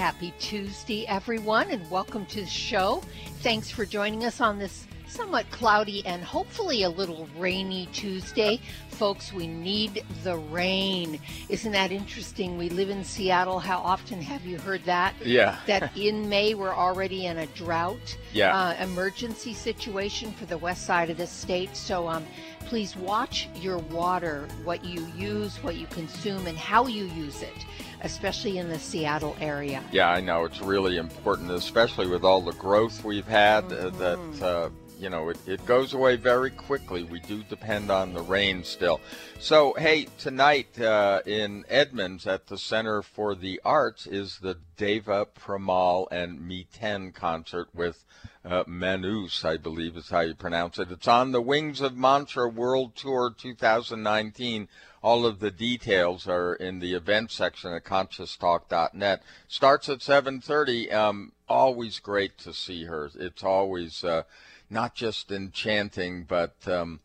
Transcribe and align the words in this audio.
Happy 0.00 0.32
Tuesday, 0.38 1.06
everyone, 1.08 1.70
and 1.70 1.90
welcome 1.90 2.24
to 2.24 2.40
the 2.40 2.46
show. 2.46 3.02
Thanks 3.42 3.70
for 3.70 3.84
joining 3.84 4.24
us 4.24 4.40
on 4.40 4.58
this 4.58 4.86
somewhat 5.06 5.44
cloudy 5.50 6.02
and 6.06 6.24
hopefully 6.24 6.84
a 6.84 6.88
little 6.88 7.28
rainy 7.36 7.86
Tuesday. 7.92 8.58
Folks, 8.88 9.30
we 9.30 9.46
need 9.46 10.02
the 10.24 10.38
rain. 10.38 11.20
Isn't 11.50 11.72
that 11.72 11.92
interesting? 11.92 12.56
We 12.56 12.70
live 12.70 12.88
in 12.88 13.04
Seattle. 13.04 13.58
How 13.58 13.78
often 13.78 14.22
have 14.22 14.46
you 14.46 14.56
heard 14.58 14.82
that? 14.84 15.12
Yeah. 15.22 15.58
that 15.66 15.94
in 15.94 16.28
May 16.30 16.54
we're 16.54 16.74
already 16.74 17.26
in 17.26 17.36
a 17.36 17.46
drought 17.48 18.16
Yeah. 18.32 18.56
uh, 18.56 18.82
emergency 18.82 19.52
situation 19.52 20.32
for 20.32 20.46
the 20.46 20.56
west 20.56 20.86
side 20.86 21.10
of 21.10 21.18
the 21.18 21.26
state. 21.26 21.76
So 21.76 22.08
um, 22.08 22.24
please 22.60 22.96
watch 22.96 23.48
your 23.56 23.78
water, 23.78 24.48
what 24.64 24.82
you 24.82 25.06
use, 25.14 25.62
what 25.62 25.76
you 25.76 25.86
consume, 25.88 26.46
and 26.46 26.56
how 26.56 26.86
you 26.86 27.04
use 27.04 27.42
it, 27.42 27.66
especially 28.02 28.58
in 28.58 28.68
the 28.68 28.78
Seattle 28.78 29.36
area. 29.40 29.82
Yeah, 29.92 30.10
I 30.10 30.20
know 30.20 30.44
it's 30.44 30.60
really 30.60 30.96
important, 30.96 31.50
especially 31.50 32.06
with 32.06 32.24
all 32.24 32.40
the 32.40 32.52
growth 32.52 33.04
we've 33.04 33.26
had. 33.26 33.64
Uh, 33.72 33.90
that 33.90 34.42
uh, 34.42 34.70
you 35.00 35.08
know, 35.08 35.30
it, 35.30 35.38
it 35.46 35.64
goes 35.64 35.94
away 35.94 36.16
very 36.16 36.50
quickly. 36.50 37.04
We 37.04 37.20
do 37.20 37.42
depend 37.44 37.90
on 37.90 38.12
the 38.12 38.20
rain 38.20 38.62
still. 38.62 39.00
So, 39.38 39.72
hey, 39.78 40.06
tonight 40.18 40.78
uh, 40.78 41.22
in 41.24 41.64
Edmonds 41.68 42.26
at 42.26 42.46
the 42.46 42.58
Center 42.58 43.00
for 43.00 43.34
the 43.34 43.60
Arts 43.64 44.06
is 44.06 44.38
the 44.38 44.58
Deva 44.76 45.26
Premal 45.26 46.06
and 46.10 46.40
Miten 46.40 47.14
concert 47.14 47.68
with 47.74 48.04
uh, 48.44 48.64
Manus, 48.66 49.44
I 49.44 49.56
believe 49.56 49.96
is 49.96 50.08
how 50.08 50.20
you 50.20 50.34
pronounce 50.34 50.78
it. 50.78 50.90
It's 50.90 51.08
on 51.08 51.32
the 51.32 51.42
Wings 51.42 51.80
of 51.80 51.96
Mantra 51.96 52.48
World 52.48 52.96
Tour 52.96 53.34
2019. 53.36 54.68
All 55.02 55.26
of 55.26 55.40
the 55.40 55.50
details 55.50 56.26
are 56.26 56.54
in 56.54 56.78
the 56.78 56.94
event 56.94 57.30
section 57.30 57.72
at 57.72 57.84
conscioustalk.net. 57.84 59.22
Starts 59.48 59.88
at 59.88 60.00
7:30. 60.00 60.92
Um, 60.92 61.32
always 61.48 61.98
great 61.98 62.38
to 62.38 62.52
see 62.52 62.84
her. 62.84 63.10
It's 63.14 63.42
always 63.42 64.04
uh, 64.04 64.22
not 64.68 64.94
just 64.94 65.30
enchanting, 65.30 66.24
but 66.24 66.54
um, 66.66 67.00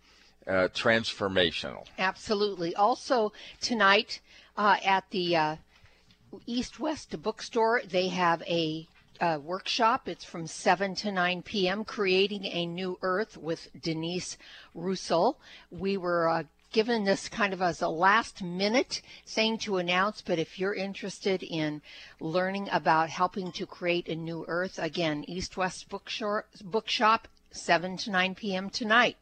uh, 0.47 0.70
transformational. 0.73 1.86
Absolutely. 1.97 2.75
Also, 2.75 3.33
tonight 3.59 4.22
uh, 4.58 4.77
at 4.86 5.09
the 5.09 5.36
uh, 5.36 5.55
East 6.45 6.80
West 6.80 7.22
Bookstore, 7.22 7.81
they 7.86 8.09
have 8.09 8.42
a 8.44 8.88
uh, 9.19 9.39
workshop. 9.41 10.08
It's 10.08 10.23
from 10.23 10.47
7 10.47 10.95
to 10.95 11.11
9 11.11 11.41
p.m. 11.44 11.83
Creating 11.83 12.45
a 12.45 12.66
New 12.66 12.97
Earth 13.02 13.38
with 13.38 13.69
Denise 13.80 14.38
Russell. 14.73 15.39
We 15.71 15.97
were 15.97 16.27
uh, 16.30 16.44
given 16.71 17.05
this 17.05 17.30
kind 17.30 17.53
of 17.53 17.61
as 17.61 17.81
a 17.81 17.88
last 17.88 18.43
minute 18.43 19.02
thing 19.25 19.58
to 19.59 19.77
announce, 19.77 20.21
but 20.21 20.38
if 20.38 20.59
you're 20.59 20.73
interested 20.73 21.41
in 21.41 21.81
learning 22.19 22.67
about 22.69 23.09
helping 23.09 23.52
to 23.53 23.66
create 23.66 24.09
a 24.09 24.16
new 24.16 24.43
earth, 24.49 24.77
again, 24.77 25.23
East 25.25 25.55
West 25.55 25.88
Bookshop, 25.88 26.45
Bookshop 26.61 27.30
7 27.52 27.95
to 27.95 28.11
9 28.11 28.36
p.m. 28.36 28.69
tonight. 28.69 29.16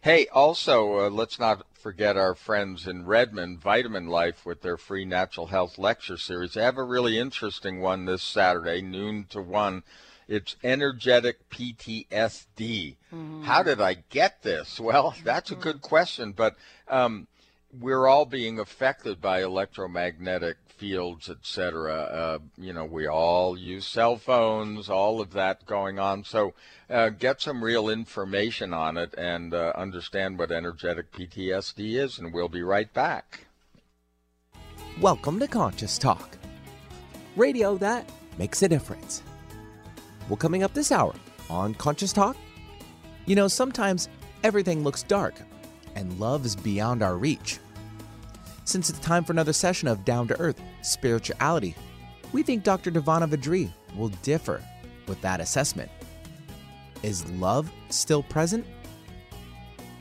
Hey, 0.00 0.26
also, 0.28 1.06
uh, 1.06 1.10
let's 1.10 1.38
not 1.38 1.64
forget 1.78 2.16
our 2.16 2.34
friends 2.34 2.86
in 2.86 3.06
Redmond, 3.06 3.60
Vitamin 3.60 4.06
Life, 4.08 4.44
with 4.44 4.62
their 4.62 4.76
free 4.76 5.04
natural 5.04 5.46
health 5.46 5.78
lecture 5.78 6.16
series. 6.16 6.54
They 6.54 6.62
have 6.62 6.76
a 6.76 6.82
really 6.82 7.18
interesting 7.18 7.80
one 7.80 8.04
this 8.04 8.22
Saturday, 8.22 8.82
noon 8.82 9.26
to 9.30 9.40
1. 9.40 9.82
It's 10.26 10.56
energetic 10.62 11.48
PTSD. 11.48 12.96
How 13.44 13.62
did 13.62 13.80
I 13.80 13.94
get 14.10 14.42
this? 14.42 14.78
Well, 14.88 15.14
that's 15.24 15.50
a 15.50 15.56
good 15.56 15.80
question, 15.80 16.32
but 16.32 16.56
um, 16.88 17.28
we're 17.72 18.06
all 18.06 18.24
being 18.24 18.58
affected 18.58 19.20
by 19.20 19.42
electromagnetic 19.42 20.56
fields, 20.68 21.28
etc. 21.28 21.92
Uh, 21.92 22.38
you 22.56 22.72
know, 22.72 22.84
we 22.84 23.06
all 23.06 23.58
use 23.58 23.86
cell 23.86 24.16
phones, 24.16 24.88
all 24.88 25.20
of 25.20 25.32
that 25.32 25.66
going 25.66 25.98
on. 25.98 26.24
So 26.24 26.54
uh, 26.88 27.10
get 27.10 27.40
some 27.40 27.62
real 27.62 27.88
information 27.88 28.72
on 28.72 28.96
it 28.96 29.14
and 29.18 29.52
uh, 29.52 29.72
understand 29.74 30.38
what 30.38 30.50
energetic 30.50 31.12
PTSD 31.12 31.98
is, 32.02 32.18
and 32.18 32.32
we'll 32.32 32.48
be 32.48 32.62
right 32.62 32.92
back. 32.94 33.46
Welcome 35.00 35.38
to 35.40 35.46
Conscious 35.46 35.98
Talk, 35.98 36.38
radio 37.36 37.76
that 37.78 38.08
makes 38.38 38.62
a 38.62 38.68
difference. 38.68 39.22
Well, 40.28 40.36
coming 40.36 40.62
up 40.62 40.74
this 40.74 40.90
hour 40.90 41.14
on 41.50 41.74
Conscious 41.74 42.12
Talk, 42.12 42.36
you 43.26 43.36
know, 43.36 43.48
sometimes 43.48 44.08
everything 44.42 44.82
looks 44.82 45.02
dark 45.02 45.34
and 45.98 46.20
love 46.20 46.46
is 46.46 46.54
beyond 46.54 47.02
our 47.02 47.16
reach. 47.16 47.58
Since 48.64 48.88
it's 48.88 49.00
time 49.00 49.24
for 49.24 49.32
another 49.32 49.52
session 49.52 49.88
of 49.88 50.04
Down 50.04 50.28
to 50.28 50.38
Earth 50.38 50.60
Spirituality, 50.80 51.74
we 52.32 52.44
think 52.44 52.62
Dr. 52.62 52.92
Devana 52.92 53.28
Vadri 53.28 53.68
will 53.96 54.10
differ 54.22 54.62
with 55.08 55.20
that 55.22 55.40
assessment. 55.40 55.90
Is 57.02 57.28
love 57.32 57.72
still 57.88 58.22
present? 58.22 58.64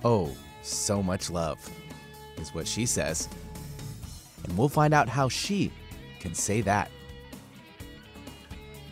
Oh, 0.05 0.29
so 0.61 1.01
much 1.01 1.31
love, 1.31 1.57
is 2.37 2.53
what 2.53 2.67
she 2.67 2.85
says. 2.85 3.27
And 4.43 4.55
we'll 4.55 4.69
find 4.69 4.93
out 4.93 5.09
how 5.09 5.29
she 5.29 5.71
can 6.19 6.35
say 6.35 6.61
that. 6.61 6.91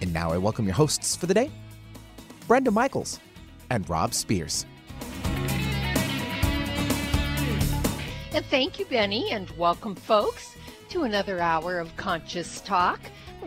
And 0.01 0.11
now 0.11 0.31
I 0.31 0.39
welcome 0.39 0.65
your 0.65 0.73
hosts 0.73 1.15
for 1.15 1.27
the 1.27 1.35
day 1.35 1.51
Brenda 2.47 2.71
Michaels 2.71 3.19
and 3.69 3.87
Rob 3.87 4.15
Spears. 4.15 4.65
And 8.35 8.45
thank 8.47 8.79
you, 8.79 8.85
Benny, 8.85 9.31
and 9.31 9.49
welcome, 9.51 9.95
folks, 9.95 10.57
to 10.89 11.03
another 11.03 11.39
hour 11.39 11.79
of 11.79 11.95
Conscious 11.95 12.59
Talk, 12.59 12.99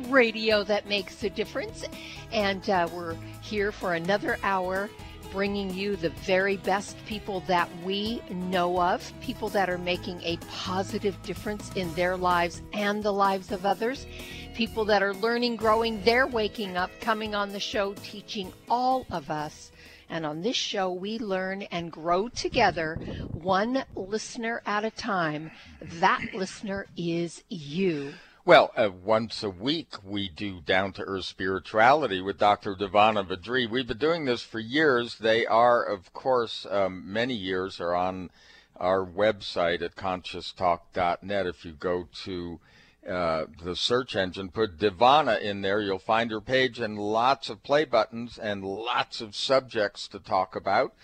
radio 0.07 0.65
that 0.65 0.89
makes 0.89 1.23
a 1.23 1.29
difference. 1.29 1.85
And 2.33 2.71
uh, 2.71 2.89
we're 2.91 3.15
here 3.43 3.71
for 3.71 3.93
another 3.93 4.39
hour 4.43 4.89
bringing 5.31 5.75
you 5.75 5.97
the 5.97 6.09
very 6.09 6.57
best 6.57 6.97
people 7.05 7.41
that 7.41 7.69
we 7.85 8.23
know 8.31 8.81
of, 8.81 9.13
people 9.21 9.51
that 9.51 9.69
are 9.69 9.77
making 9.77 10.23
a 10.23 10.39
positive 10.51 11.21
difference 11.23 11.71
in 11.75 11.93
their 11.93 12.17
lives 12.17 12.63
and 12.73 13.03
the 13.03 13.13
lives 13.13 13.53
of 13.53 13.67
others, 13.67 14.07
people 14.55 14.87
that 14.87 15.03
are 15.03 15.13
learning, 15.13 15.57
growing, 15.57 16.03
they're 16.03 16.27
waking 16.27 16.79
up, 16.79 16.91
coming 17.03 17.35
on 17.35 17.51
the 17.51 17.61
show, 17.61 17.93
teaching 18.03 18.51
all 18.71 19.07
of 19.11 19.29
us. 19.29 19.71
And 20.11 20.25
on 20.25 20.43
this 20.43 20.57
show, 20.57 20.91
we 20.91 21.19
learn 21.19 21.63
and 21.63 21.93
grow 21.93 22.29
together, 22.29 22.99
one 23.35 23.85
listener 23.95 24.63
at 24.65 24.85
a 24.85 24.91
time. 24.91 25.51
That 25.83 26.35
listener 26.35 26.87
is 26.97 27.43
you. 27.49 28.15
Well, 28.45 28.73
uh, 28.75 28.89
once 29.05 29.43
a 29.43 29.51
week 29.51 29.97
we 30.03 30.31
do 30.31 30.63
down 30.63 30.95
to 30.95 31.03
earth 31.03 31.27
spirituality 31.27 32.23
with 32.23 32.39
Dr. 32.39 32.75
Devana 32.75 33.29
Vadri. 33.29 33.69
We've 33.69 33.87
been 33.87 33.99
doing 33.99 34.25
this 34.25 34.41
for 34.41 34.59
years. 34.59 35.19
They 35.19 35.45
are, 35.45 35.85
of 35.85 36.15
course, 36.15 36.67
um, 36.71 37.13
many 37.13 37.35
years 37.35 37.79
are 37.79 37.95
on 37.95 38.31
our 38.77 39.05
website 39.05 39.83
at 39.83 39.97
conscioustalk.net. 39.97 41.47
If 41.47 41.67
you 41.67 41.73
go 41.73 42.09
to 42.25 42.61
uh, 43.09 43.47
the 43.63 43.75
search 43.75 44.15
engine, 44.15 44.51
put 44.51 44.79
Devana 44.79 45.41
in 45.41 45.63
there, 45.63 45.81
you'll 45.81 45.99
find 45.99 46.31
her 46.31 46.41
page 46.41 46.79
and 46.79 46.99
lots 46.99 47.49
of 47.49 47.63
play 47.63 47.85
buttons 47.85 48.39
and 48.39 48.65
lots 48.65 49.21
of 49.21 49.35
subjects 49.35 50.07
to 50.09 50.19
talk 50.19 50.55
about. 50.55 50.95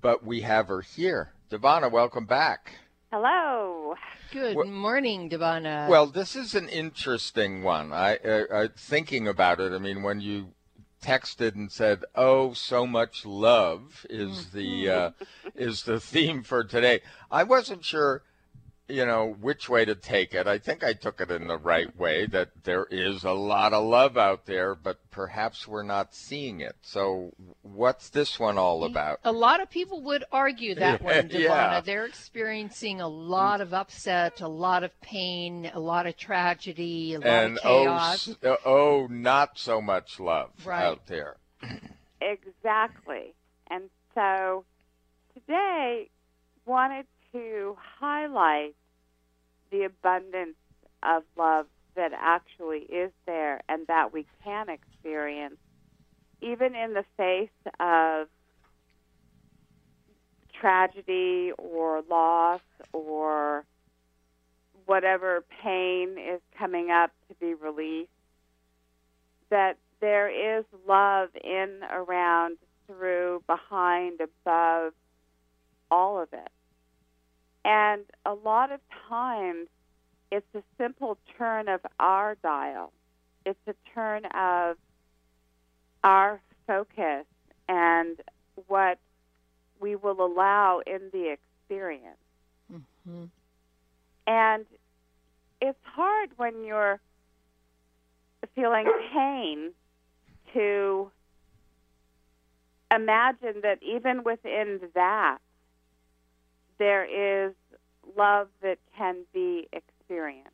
But 0.00 0.24
we 0.24 0.42
have 0.42 0.68
her 0.68 0.82
here. 0.82 1.32
Devana, 1.50 1.90
welcome 1.90 2.26
back. 2.26 2.74
Hello. 3.10 3.94
Good 4.30 4.56
Well- 4.56 4.66
morning, 4.66 5.30
Devana. 5.30 5.88
Well, 5.88 6.06
this 6.06 6.36
is 6.36 6.54
an 6.54 6.68
interesting 6.68 7.62
one. 7.62 7.92
I, 7.92 8.16
uh, 8.16 8.44
uh, 8.50 8.68
thinking 8.76 9.26
about 9.26 9.60
it. 9.60 9.72
I 9.72 9.78
mean, 9.78 10.02
when 10.02 10.20
you 10.20 10.52
texted 11.02 11.54
and 11.54 11.70
said, 11.72 12.04
"Oh, 12.14 12.52
so 12.52 12.86
much 12.86 13.24
love" 13.24 14.04
is 14.10 14.50
the 14.50 14.90
uh, 14.90 15.10
is 15.54 15.84
the 15.84 16.00
theme 16.00 16.42
for 16.42 16.64
today. 16.64 17.00
I 17.30 17.44
wasn't 17.44 17.84
sure 17.84 18.22
you 18.88 19.04
know, 19.04 19.36
which 19.40 19.68
way 19.68 19.84
to 19.84 19.94
take 19.94 20.32
it. 20.34 20.46
I 20.46 20.58
think 20.58 20.82
I 20.82 20.92
took 20.94 21.20
it 21.20 21.30
in 21.30 21.46
the 21.46 21.58
right 21.58 21.94
way 21.96 22.26
that 22.26 22.50
there 22.64 22.86
is 22.90 23.22
a 23.24 23.32
lot 23.32 23.72
of 23.74 23.84
love 23.84 24.16
out 24.16 24.46
there, 24.46 24.74
but 24.74 24.98
perhaps 25.10 25.68
we're 25.68 25.82
not 25.82 26.14
seeing 26.14 26.60
it. 26.60 26.74
So, 26.82 27.32
what's 27.62 28.08
this 28.08 28.40
one 28.40 28.56
all 28.56 28.84
about? 28.84 29.20
A 29.24 29.32
lot 29.32 29.60
of 29.60 29.68
people 29.68 30.00
would 30.02 30.24
argue 30.32 30.74
that 30.76 31.02
one, 31.02 31.28
Devana. 31.28 31.38
Yeah. 31.40 31.80
They're 31.84 32.06
experiencing 32.06 33.00
a 33.00 33.08
lot 33.08 33.60
of 33.60 33.74
upset, 33.74 34.40
a 34.40 34.48
lot 34.48 34.84
of 34.84 34.98
pain, 35.00 35.70
a 35.74 35.80
lot 35.80 36.06
of 36.06 36.16
tragedy, 36.16 37.14
a 37.14 37.18
lot 37.18 37.26
And 37.26 37.58
of 37.58 37.64
oh, 37.66 37.84
chaos. 37.84 38.28
s- 38.28 38.36
uh, 38.44 38.56
oh, 38.64 39.06
not 39.10 39.58
so 39.58 39.80
much 39.82 40.18
love 40.18 40.50
Right. 40.64 40.82
out 40.84 41.06
there. 41.06 41.36
Exactly. 42.20 43.34
And 43.70 43.90
so 44.14 44.64
today, 45.34 46.08
wanted 46.66 47.06
to 47.32 47.76
highlight 48.00 48.74
the 49.70 49.84
abundance 49.84 50.56
of 51.02 51.22
love 51.36 51.66
that 51.94 52.12
actually 52.14 52.80
is 52.80 53.10
there 53.26 53.60
and 53.68 53.86
that 53.86 54.12
we 54.12 54.26
can 54.44 54.68
experience, 54.68 55.56
even 56.40 56.74
in 56.74 56.94
the 56.94 57.04
face 57.16 57.50
of 57.80 58.28
tragedy 60.60 61.52
or 61.58 62.02
loss 62.08 62.60
or 62.92 63.64
whatever 64.86 65.44
pain 65.62 66.16
is 66.18 66.40
coming 66.58 66.90
up 66.90 67.10
to 67.28 67.34
be 67.34 67.54
released, 67.54 68.10
that 69.50 69.76
there 70.00 70.58
is 70.58 70.64
love 70.86 71.28
in, 71.42 71.80
around, 71.90 72.58
through, 72.86 73.42
behind, 73.46 74.20
above, 74.20 74.92
all 75.90 76.20
of 76.20 76.28
it. 76.32 76.48
And 77.64 78.04
a 78.24 78.34
lot 78.34 78.72
of 78.72 78.80
times 79.08 79.68
it's 80.30 80.46
a 80.54 80.62
simple 80.76 81.18
turn 81.36 81.68
of 81.68 81.80
our 81.98 82.36
dial. 82.42 82.92
It's 83.44 83.58
a 83.66 83.74
turn 83.94 84.24
of 84.26 84.76
our 86.04 86.40
focus 86.66 87.24
and 87.68 88.20
what 88.66 88.98
we 89.80 89.96
will 89.96 90.24
allow 90.24 90.80
in 90.86 91.10
the 91.12 91.32
experience. 91.32 92.16
Mm-hmm. 92.72 93.24
And 94.26 94.66
it's 95.60 95.78
hard 95.84 96.30
when 96.36 96.64
you're 96.64 97.00
feeling 98.54 98.86
pain 99.12 99.72
to 100.52 101.10
imagine 102.94 103.60
that 103.62 103.78
even 103.82 104.22
within 104.24 104.80
that, 104.94 105.38
there 106.78 107.04
is 107.04 107.54
love 108.16 108.48
that 108.62 108.78
can 108.96 109.24
be 109.32 109.68
experienced. 109.72 110.50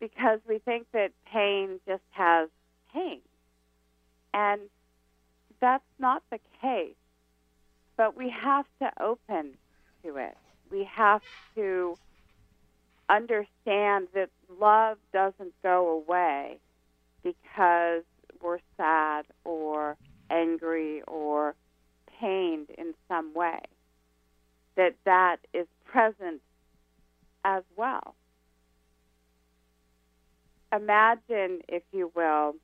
Because 0.00 0.40
we 0.48 0.58
think 0.58 0.86
that 0.92 1.10
pain 1.30 1.78
just 1.86 2.02
has 2.12 2.48
pain. 2.92 3.20
And 4.32 4.62
that's 5.60 5.84
not 5.98 6.22
the 6.30 6.38
case. 6.60 6.94
But 7.96 8.16
we 8.16 8.30
have 8.30 8.64
to 8.80 8.90
open 9.02 9.52
to 10.02 10.16
it. 10.16 10.36
We 10.70 10.84
have 10.84 11.20
to 11.56 11.98
understand 13.10 14.08
that 14.14 14.30
love 14.58 14.96
doesn't 15.12 15.52
go 15.62 15.88
away 15.88 16.58
because 17.22 18.04
we're 18.42 18.60
sad 18.76 19.26
or 19.44 19.96
angry 20.30 21.02
or 21.06 21.54
pained 22.20 22.68
in 22.78 22.94
some 23.08 23.34
way. 23.34 23.60
That 24.76 24.94
that 25.04 25.38
is 25.52 25.66
present 25.84 26.40
as 27.44 27.64
well. 27.76 28.14
Imagine, 30.72 31.60
if 31.68 31.82
you 31.92 32.12
will, 32.14 32.54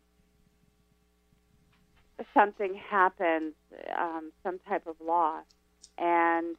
something 2.32 2.74
happens, 2.74 3.54
um, 3.98 4.32
some 4.42 4.58
type 4.68 4.86
of 4.86 4.94
loss, 5.04 5.44
and 5.98 6.56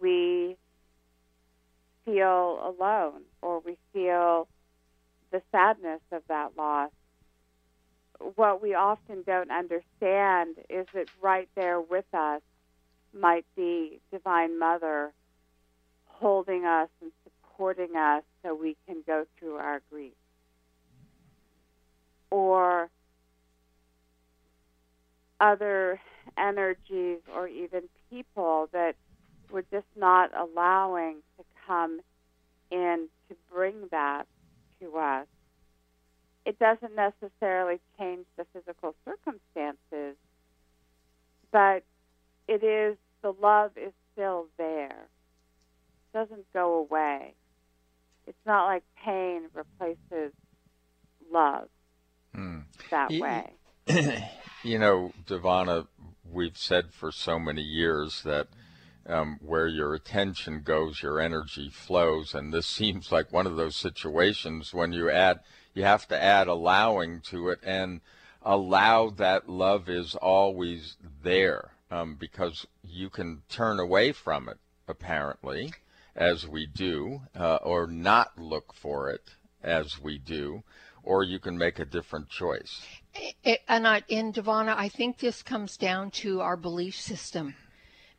we 0.00 0.56
feel 2.04 2.74
alone 2.80 3.22
or 3.42 3.60
we 3.60 3.76
feel 3.92 4.48
the 5.30 5.42
sadness 5.52 6.00
of 6.10 6.22
that 6.28 6.56
loss. 6.56 6.90
What 8.36 8.62
we 8.62 8.74
often 8.74 9.22
don't 9.26 9.50
understand 9.50 10.56
is 10.68 10.86
that 10.94 11.08
right 11.20 11.48
there 11.54 11.80
with 11.80 12.06
us 12.12 12.40
might 13.18 13.44
be 13.56 14.00
Divine 14.10 14.58
Mother 14.58 15.12
holding 16.06 16.64
us 16.64 16.88
and 17.00 17.12
supporting 17.24 17.96
us 17.96 18.22
so 18.42 18.54
we 18.54 18.76
can 18.86 19.02
go 19.06 19.24
through 19.38 19.56
our 19.56 19.80
grief. 19.90 20.12
Or 22.30 22.90
other 25.40 26.00
energies 26.36 27.18
or 27.34 27.48
even 27.48 27.82
people 28.10 28.68
that 28.72 28.94
we're 29.50 29.62
just 29.70 29.86
not 29.96 30.30
allowing 30.36 31.16
to 31.36 31.44
come 31.66 32.00
in 32.70 33.08
to 33.28 33.36
bring 33.52 33.74
that 33.90 34.24
to 34.80 34.96
us. 34.96 35.26
It 36.44 36.58
doesn't 36.58 36.94
necessarily 36.94 37.80
change 37.98 38.26
the 38.36 38.46
physical 38.52 38.94
circumstances, 39.04 40.16
but 41.50 41.82
it 42.46 42.62
is 42.62 42.96
the 43.22 43.32
love 43.40 43.72
is 43.76 43.92
still 44.12 44.46
there. 44.56 45.08
It 46.14 46.18
doesn't 46.18 46.52
go 46.52 46.74
away. 46.74 47.34
It's 48.26 48.38
not 48.46 48.66
like 48.66 48.82
pain 49.04 49.44
replaces 49.54 50.32
love 51.32 51.68
mm. 52.36 52.64
that 52.90 53.10
way. 53.10 53.52
you 54.64 54.78
know, 54.78 55.12
Devana, 55.26 55.86
we've 56.30 56.58
said 56.58 56.92
for 56.92 57.10
so 57.10 57.38
many 57.38 57.62
years 57.62 58.22
that 58.24 58.48
um, 59.06 59.38
where 59.40 59.66
your 59.66 59.94
attention 59.94 60.60
goes, 60.62 61.02
your 61.02 61.20
energy 61.20 61.70
flows, 61.70 62.34
and 62.34 62.52
this 62.52 62.66
seems 62.76 63.10
like 63.10 63.32
one 63.32 63.46
of 63.46 63.56
those 63.56 63.76
situations 63.76 64.74
when 64.74 64.92
you 64.92 65.10
add, 65.10 65.40
you 65.74 65.84
have 65.84 66.06
to 66.08 66.22
add 66.22 66.48
allowing 66.48 67.20
to 67.22 67.48
it 67.48 67.60
and 67.62 68.00
allow 68.42 69.10
that 69.10 69.48
love 69.48 69.88
is 69.88 70.14
always 70.14 70.96
there 71.22 71.72
um, 71.90 72.16
because 72.16 72.66
you 72.82 73.10
can 73.10 73.42
turn 73.48 73.78
away 73.80 74.12
from 74.12 74.48
it 74.48 74.58
apparently 74.86 75.72
as 76.16 76.48
we 76.48 76.66
do, 76.66 77.20
uh, 77.38 77.56
or 77.56 77.86
not 77.86 78.36
look 78.38 78.74
for 78.74 79.08
it 79.10 79.30
as 79.62 80.00
we 80.00 80.18
do, 80.18 80.62
or 81.02 81.22
you 81.22 81.38
can 81.38 81.56
make 81.56 81.78
a 81.78 81.84
different 81.84 82.28
choice. 82.28 82.82
It, 83.44 83.60
and 83.68 83.86
in 84.08 84.32
Devana, 84.32 84.74
I 84.76 84.88
think 84.88 85.18
this 85.18 85.42
comes 85.42 85.76
down 85.76 86.10
to 86.22 86.40
our 86.40 86.56
belief 86.56 86.96
system, 86.96 87.54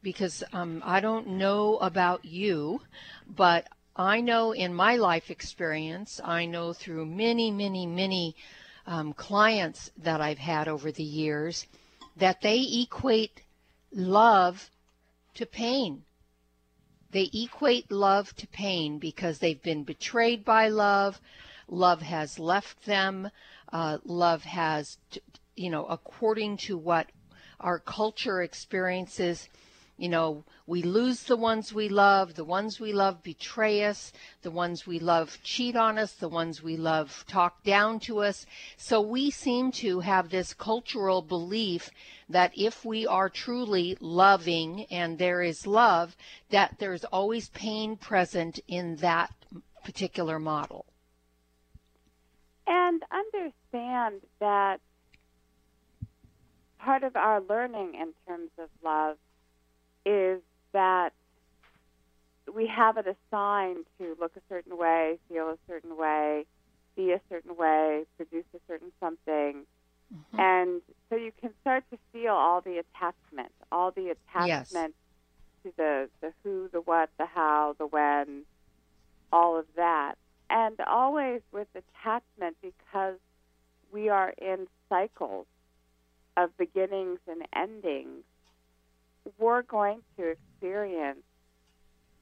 because 0.01 0.43
um, 0.53 0.81
I 0.85 1.01
don't 1.01 1.27
know 1.27 1.77
about 1.77 2.23
you, 2.23 2.81
but 3.27 3.67
I 3.95 4.21
know 4.21 4.53
in 4.53 4.73
my 4.73 4.95
life 4.95 5.29
experience, 5.29 6.21
I 6.23 6.45
know 6.45 6.71
through 6.71 7.05
many, 7.05 7.51
many, 7.51 7.85
many 7.85 8.35
um, 8.87 9.11
clients 9.13 9.91
that 9.97 10.21
I've 10.21 10.37
had 10.37 10.69
over 10.69 10.89
the 10.91 11.03
years, 11.03 11.67
that 12.15 12.41
they 12.41 12.65
equate 12.81 13.41
love 13.91 14.69
to 15.35 15.45
pain. 15.45 16.03
They 17.11 17.29
equate 17.33 17.91
love 17.91 18.35
to 18.35 18.47
pain 18.47 18.99
because 18.99 19.39
they've 19.39 19.61
been 19.61 19.83
betrayed 19.83 20.45
by 20.45 20.69
love. 20.69 21.19
Love 21.67 22.01
has 22.01 22.39
left 22.39 22.85
them 22.85 23.29
uh, 23.71 23.99
love 24.03 24.43
has, 24.43 24.97
you 25.55 25.69
know, 25.69 25.85
according 25.85 26.57
to 26.57 26.77
what 26.77 27.07
our 27.59 27.79
culture 27.79 28.41
experiences. 28.41 29.47
You 29.99 30.07
know, 30.07 30.45
we 30.65 30.81
lose 30.81 31.23
the 31.23 31.35
ones 31.35 31.73
we 31.73 31.89
love, 31.89 32.35
the 32.35 32.45
ones 32.45 32.79
we 32.79 32.93
love 32.93 33.21
betray 33.21 33.83
us, 33.83 34.13
the 34.43 34.49
ones 34.49 34.87
we 34.87 34.97
love 34.97 35.37
cheat 35.43 35.75
on 35.75 35.97
us, 35.99 36.13
the 36.13 36.29
ones 36.29 36.63
we 36.63 36.77
love 36.77 37.25
talk 37.27 37.63
down 37.63 37.99
to 38.01 38.19
us. 38.19 38.45
So 38.77 39.01
we 39.01 39.29
seem 39.29 39.73
to 39.73 39.99
have 39.99 40.29
this 40.29 40.53
cultural 40.53 41.21
belief 41.21 41.89
that 42.29 42.53
if 42.55 42.85
we 42.85 43.05
are 43.05 43.27
truly 43.27 43.97
loving 43.99 44.85
and 44.85 45.17
there 45.17 45.41
is 45.41 45.67
love, 45.67 46.15
that 46.49 46.75
there's 46.79 47.03
always 47.03 47.49
pain 47.49 47.97
present 47.97 48.61
in 48.69 48.95
that 48.97 49.33
particular 49.83 50.39
model. 50.39 50.85
And 52.65 53.03
understand 53.11 54.21
that 54.39 54.79
part 56.79 57.03
of 57.03 57.17
our 57.17 57.41
learning 57.41 57.95
in 57.95 58.13
terms 58.25 58.51
of 58.57 58.69
love 58.81 59.17
is 60.09 60.41
that 60.73 61.11
we 62.53 62.67
have 62.67 62.97
it 62.97 63.05
assigned 63.05 63.85
to 63.99 64.15
look 64.19 64.35
a 64.35 64.41
certain 64.49 64.77
way, 64.77 65.17
feel 65.29 65.49
a 65.49 65.57
certain 65.67 65.97
way, 65.97 66.45
be 66.95 67.11
a 67.11 67.21
certain 67.29 67.55
way, 67.55 68.05
produce 68.17 68.45
a 68.55 68.59
certain 68.67 68.91
something. 68.99 69.65
Mm-hmm. 70.13 70.39
And 70.39 70.81
so 71.09 71.15
you 71.15 71.31
can 71.39 71.51
start 71.61 71.83
to 71.91 71.97
feel 72.11 72.33
all 72.33 72.61
the 72.61 72.79
attachment, 72.79 73.51
all 73.71 73.91
the 73.91 74.09
attachment 74.09 74.95
yes. 74.95 75.63
to 75.63 75.73
the, 75.77 76.09
the 76.21 76.33
who, 76.43 76.69
the 76.71 76.81
what, 76.81 77.09
the 77.19 77.27
how, 77.27 77.75
the 77.77 77.85
when, 77.85 78.43
all 79.31 79.57
of 79.57 79.65
that 79.75 80.15
and 80.49 80.79
always 80.81 81.41
with 81.51 81.67
attachment 81.75 82.57
because 82.61 83.17
we 83.91 84.09
are 84.09 84.33
in 84.41 84.67
cycles 84.87 85.45
of 86.37 86.55
beginnings 86.57 87.19
and 87.27 87.43
endings, 87.55 88.23
we're 89.37 89.61
going 89.63 90.01
to 90.17 90.27
experience 90.27 91.19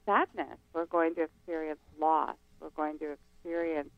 sadness. 0.06 0.58
We're 0.72 0.86
going 0.86 1.14
to 1.16 1.22
experience 1.22 1.80
loss. 2.00 2.36
We're 2.60 2.70
going 2.70 2.98
to 2.98 3.12
experience 3.12 3.90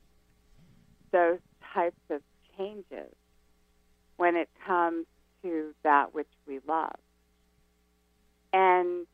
those 1.13 1.39
types 1.75 2.01
of 2.11 2.21
changes 2.57 3.15
when 4.17 4.37
it 4.37 4.49
comes 4.67 5.07
to 5.43 5.75
that 5.83 6.15
which 6.15 6.29
we 6.47 6.61
love. 6.69 6.97
And 8.53 9.07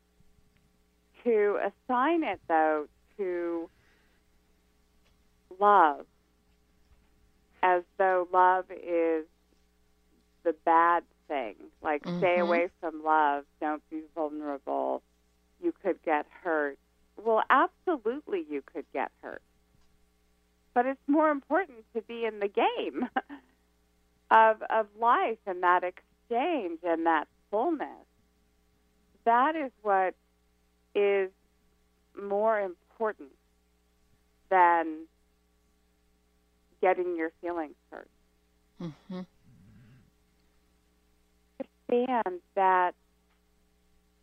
to 1.23 1.59
assign 1.61 2.23
it, 2.23 2.39
though, 2.47 2.87
to 3.17 3.69
love, 5.59 6.05
as 7.63 7.83
though 7.97 8.27
love 8.31 8.65
is 8.71 9.25
the 10.43 10.53
bad 10.65 11.03
thing. 11.27 11.55
Like, 11.81 12.03
mm-hmm. 12.03 12.19
stay 12.19 12.39
away 12.39 12.69
from 12.79 13.03
love, 13.03 13.45
don't 13.59 13.87
be 13.89 14.01
vulnerable, 14.15 15.01
you 15.61 15.73
could 15.83 16.01
get 16.03 16.25
hurt. 16.43 16.77
Well, 17.23 17.43
absolutely, 17.49 18.45
you 18.49 18.61
could 18.73 18.85
get 18.93 19.11
hurt. 19.21 19.41
But 20.73 20.85
it's 20.85 21.01
more 21.07 21.29
important 21.29 21.79
to 21.95 22.01
be 22.01 22.25
in 22.25 22.39
the 22.39 22.47
game 22.47 23.09
of, 24.31 24.61
of 24.69 24.87
life 24.99 25.39
and 25.47 25.63
that 25.63 25.83
exchange 25.83 26.79
and 26.83 27.05
that 27.05 27.27
fullness. 27.49 28.05
That 29.25 29.55
is 29.55 29.71
what 29.81 30.13
is 30.93 31.31
more 32.21 32.59
important 32.59 33.29
than 34.49 35.05
getting 36.81 37.15
your 37.17 37.31
feelings 37.41 37.75
hurt. 37.91 38.09
Mm-hmm. 38.81 39.21
Understand 41.89 42.41
that 42.55 42.95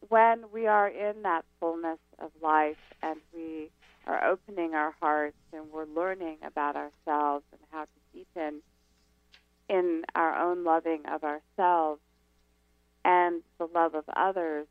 when 0.08 0.44
we 0.52 0.66
are 0.66 0.88
in 0.88 1.22
that 1.22 1.44
fullness 1.60 1.98
of 2.18 2.30
life 2.42 2.76
and 3.02 3.18
we 3.34 3.70
are 4.06 4.24
opening 4.24 4.74
our 4.74 4.94
hearts 5.00 5.36
and 5.52 5.72
we're 5.72 5.86
learning 5.86 6.36
about 6.46 6.76
ourselves 6.76 7.44
and 7.52 7.60
how 7.70 7.84
to 7.84 7.88
deepen 8.12 8.60
in 9.68 10.02
our 10.14 10.36
own 10.36 10.62
loving 10.62 11.02
of 11.10 11.24
ourselves 11.24 12.00
and 13.04 13.42
the 13.58 13.66
love 13.74 13.94
of 13.94 14.04
others, 14.14 14.66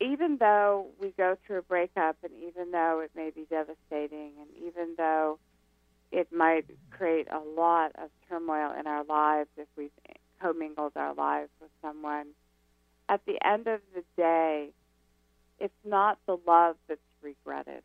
even 0.00 0.38
though 0.38 0.86
we 0.98 1.12
go 1.18 1.36
through 1.46 1.58
a 1.58 1.62
breakup 1.62 2.16
and 2.22 2.32
even 2.42 2.70
though 2.70 3.00
it 3.04 3.10
may 3.14 3.30
be 3.30 3.46
devastating 3.50 4.32
and 4.40 4.48
even 4.66 4.94
though 4.96 5.38
it 6.10 6.32
might 6.32 6.64
create 6.90 7.26
a 7.30 7.38
lot 7.38 7.92
of 7.96 8.08
turmoil 8.28 8.72
in 8.78 8.86
our 8.86 9.04
lives 9.04 9.48
if 9.58 9.68
we've 9.76 9.90
commingled 10.42 10.92
our 10.96 11.14
lives 11.14 11.50
with 11.60 11.70
someone, 11.80 12.26
at 13.08 13.24
the 13.26 13.38
end 13.46 13.68
of 13.68 13.80
the 13.94 14.02
day, 14.16 14.70
it's 15.58 15.72
not 15.84 16.18
the 16.26 16.36
love 16.46 16.76
that's 16.88 17.00
regretted. 17.22 17.82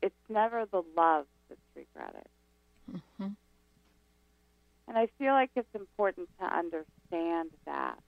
It's 0.00 0.14
never 0.28 0.64
the 0.64 0.82
love 0.96 1.26
that's 1.48 1.60
regretted. 1.74 2.28
Mm-hmm. 2.90 3.32
And 4.86 4.96
I 4.96 5.08
feel 5.18 5.32
like 5.32 5.50
it's 5.56 5.74
important 5.74 6.28
to 6.40 6.46
understand 6.46 7.50
that. 7.66 7.98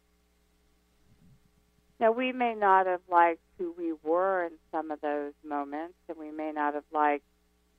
Now, 1.98 2.12
we 2.12 2.32
may 2.32 2.54
not 2.54 2.86
have 2.86 3.02
liked 3.10 3.42
who 3.58 3.74
we 3.76 3.92
were 4.02 4.46
in 4.46 4.52
some 4.72 4.90
of 4.90 5.00
those 5.02 5.32
moments, 5.44 5.94
and 6.08 6.16
we 6.16 6.30
may 6.30 6.52
not 6.52 6.74
have 6.74 6.84
liked 6.92 7.24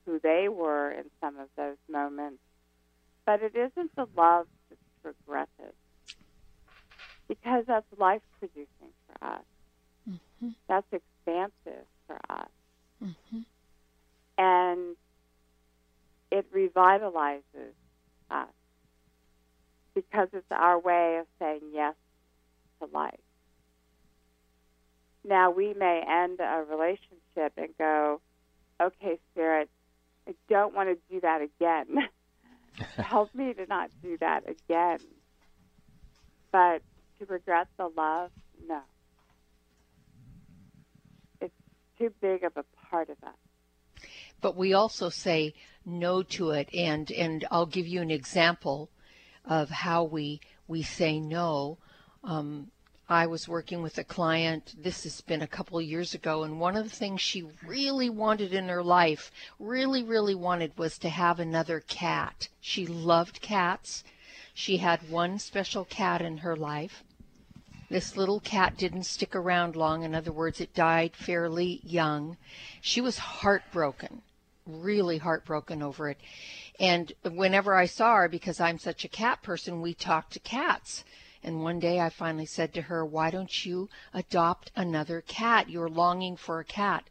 who 0.06 0.20
they 0.20 0.48
were 0.48 0.92
in 0.92 1.04
some 1.20 1.38
of 1.38 1.48
those 1.56 1.76
moments, 1.90 2.38
but 3.26 3.42
it 3.42 3.54
isn't 3.54 3.94
the 3.96 4.06
love 4.16 4.46
that's 4.68 4.80
progressive 5.02 5.74
because 7.28 7.64
that's 7.66 7.86
life 7.98 8.22
producing 8.38 8.92
for 9.06 9.26
us. 9.26 9.44
Mm-hmm. 10.08 10.48
That's 10.68 10.86
expansive 10.92 11.86
for 12.06 12.18
us. 12.28 12.48
Mm-hmm. 13.02 13.40
And 14.38 14.96
it 16.30 16.52
revitalizes 16.52 17.74
us 18.30 18.48
because 19.94 20.28
it's 20.32 20.46
our 20.50 20.78
way 20.78 21.18
of 21.20 21.26
saying 21.38 21.60
yes 21.72 21.94
to 22.80 22.88
life. 22.92 23.20
Now, 25.24 25.50
we 25.50 25.72
may 25.74 26.02
end 26.06 26.40
a 26.40 26.64
relationship 26.68 27.52
and 27.56 27.68
go, 27.78 28.20
okay, 28.80 29.18
Spirit, 29.32 29.70
I 30.26 30.34
don't 30.48 30.74
want 30.74 30.88
to 30.88 30.96
do 31.14 31.20
that 31.20 31.42
again. 31.42 32.08
Help 32.96 33.34
me 33.34 33.52
to 33.54 33.66
not 33.66 33.90
do 34.02 34.16
that 34.18 34.44
again. 34.48 34.98
But 36.50 36.82
to 37.18 37.26
regret 37.26 37.68
the 37.76 37.88
love, 37.96 38.30
no. 38.68 38.80
It's 41.40 41.54
too 41.98 42.12
big 42.20 42.44
of 42.44 42.52
a 42.56 42.64
part 42.90 43.08
of 43.08 43.16
us 43.22 43.34
but 44.42 44.56
we 44.56 44.74
also 44.74 45.08
say 45.08 45.54
no 45.86 46.22
to 46.22 46.50
it 46.50 46.68
and 46.74 47.10
and 47.12 47.46
I'll 47.50 47.64
give 47.64 47.86
you 47.86 48.02
an 48.02 48.10
example 48.10 48.90
of 49.46 49.70
how 49.70 50.04
we 50.04 50.40
we 50.68 50.82
say 50.82 51.18
no 51.18 51.78
um, 52.24 52.70
I 53.08 53.26
was 53.26 53.48
working 53.48 53.82
with 53.82 53.98
a 53.98 54.04
client 54.04 54.74
this 54.78 55.04
has 55.04 55.20
been 55.20 55.42
a 55.42 55.46
couple 55.46 55.78
of 55.78 55.84
years 55.84 56.14
ago 56.14 56.44
and 56.44 56.60
one 56.60 56.76
of 56.76 56.84
the 56.84 56.96
things 56.96 57.20
she 57.20 57.44
really 57.66 58.08
wanted 58.08 58.54
in 58.54 58.68
her 58.68 58.82
life 58.82 59.30
really 59.58 60.02
really 60.02 60.34
wanted 60.34 60.78
was 60.78 60.98
to 60.98 61.08
have 61.08 61.40
another 61.40 61.80
cat 61.80 62.48
she 62.60 62.86
loved 62.86 63.40
cats 63.40 64.04
she 64.54 64.76
had 64.78 65.10
one 65.10 65.38
special 65.38 65.84
cat 65.84 66.22
in 66.22 66.38
her 66.38 66.56
life 66.56 67.02
this 67.90 68.16
little 68.16 68.40
cat 68.40 68.78
didn't 68.78 69.02
stick 69.02 69.36
around 69.36 69.76
long. 69.76 70.02
In 70.02 70.14
other 70.14 70.32
words, 70.32 70.62
it 70.62 70.72
died 70.72 71.14
fairly 71.14 71.78
young. 71.84 72.38
She 72.80 73.02
was 73.02 73.18
heartbroken 73.18 74.22
really 74.66 75.18
heartbroken 75.18 75.82
over 75.82 76.08
it. 76.08 76.18
And 76.78 77.12
whenever 77.22 77.74
I 77.74 77.86
saw 77.86 78.16
her, 78.16 78.28
because 78.28 78.60
I'm 78.60 78.78
such 78.78 79.04
a 79.04 79.08
cat 79.08 79.42
person, 79.42 79.80
we 79.80 79.94
talked 79.94 80.32
to 80.32 80.40
cats. 80.40 81.04
And 81.44 81.62
one 81.62 81.80
day 81.80 81.98
I 81.98 82.08
finally 82.08 82.46
said 82.46 82.72
to 82.74 82.82
her, 82.82 83.04
Why 83.04 83.30
don't 83.30 83.64
you 83.66 83.88
adopt 84.14 84.70
another 84.76 85.20
cat? 85.20 85.68
You're 85.68 85.88
longing 85.88 86.36
for 86.36 86.60
a 86.60 86.64
cat. 86.64 87.04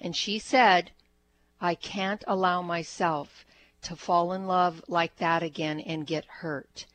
And 0.00 0.14
she 0.16 0.38
said, 0.38 0.92
I 1.60 1.74
can't 1.74 2.22
allow 2.26 2.62
myself 2.62 3.44
to 3.82 3.96
fall 3.96 4.32
in 4.32 4.46
love 4.46 4.82
like 4.86 5.16
that 5.16 5.42
again 5.42 5.80
and 5.80 6.06
get 6.06 6.24
hurt. 6.24 6.86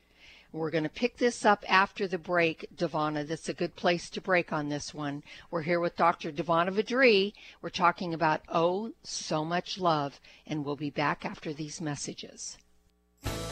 We're 0.53 0.71
going 0.71 0.85
to 0.85 0.89
pick 0.89 1.17
this 1.17 1.45
up 1.45 1.65
after 1.67 2.07
the 2.07 2.17
break, 2.17 2.67
Devana. 2.75 3.27
That's 3.27 3.49
a 3.49 3.53
good 3.53 3.75
place 3.75 4.09
to 4.11 4.21
break 4.21 4.53
on 4.53 4.69
this 4.69 4.93
one. 4.93 5.23
We're 5.51 5.63
here 5.63 5.81
with 5.81 5.97
Dr. 5.97 6.31
Devana 6.31 6.71
Vadri. 6.71 7.33
We're 7.61 7.69
talking 7.69 8.13
about 8.13 8.41
Oh, 8.47 8.93
So 9.03 9.43
Much 9.43 9.77
Love, 9.77 10.19
and 10.45 10.63
we'll 10.63 10.77
be 10.77 10.89
back 10.89 11.25
after 11.25 11.53
these 11.53 11.81
messages. 11.81 12.57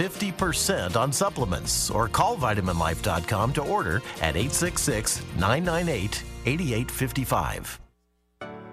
50% 0.00 0.96
on 0.96 1.12
supplements 1.12 1.90
or 1.90 2.08
call 2.08 2.34
vitaminlife.com 2.34 3.52
to 3.52 3.62
order 3.62 3.96
at 4.22 4.34
866 4.34 5.22
998 5.36 6.24
8855. 6.46 7.80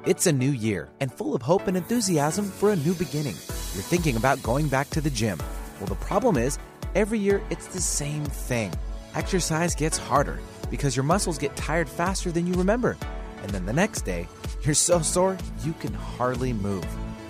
It's 0.06 0.26
a 0.28 0.32
new 0.32 0.52
year 0.52 0.88
and 1.02 1.12
full 1.12 1.36
of 1.36 1.42
hope 1.42 1.68
and 1.68 1.76
enthusiasm 1.76 2.46
for 2.46 2.72
a 2.72 2.78
new 2.78 2.94
beginning. 2.94 3.36
You're 3.74 3.84
thinking 3.84 4.16
about 4.16 4.42
going 4.42 4.70
back 4.70 4.90
to 4.92 5.02
the 5.02 5.10
gym. 5.10 5.38
Well, 5.80 5.88
the 5.88 5.96
problem 5.96 6.38
is, 6.38 6.60
every 6.96 7.20
year 7.20 7.42
it's 7.50 7.68
the 7.68 7.82
same 7.82 8.24
thing. 8.24 8.72
Exercise 9.14 9.76
gets 9.76 9.98
harder 9.98 10.40
because 10.72 10.96
your 10.96 11.04
muscles 11.04 11.38
get 11.38 11.54
tired 11.58 11.90
faster 11.90 12.32
than 12.32 12.48
you 12.48 12.54
remember. 12.54 12.96
And 13.42 13.52
then 13.52 13.66
the 13.66 13.74
next 13.74 14.04
day, 14.04 14.30
you're 14.62 14.76
so 14.76 15.02
sore 15.02 15.38
you 15.66 15.74
can 15.74 15.94
hardly 15.94 16.54
move. 16.54 16.88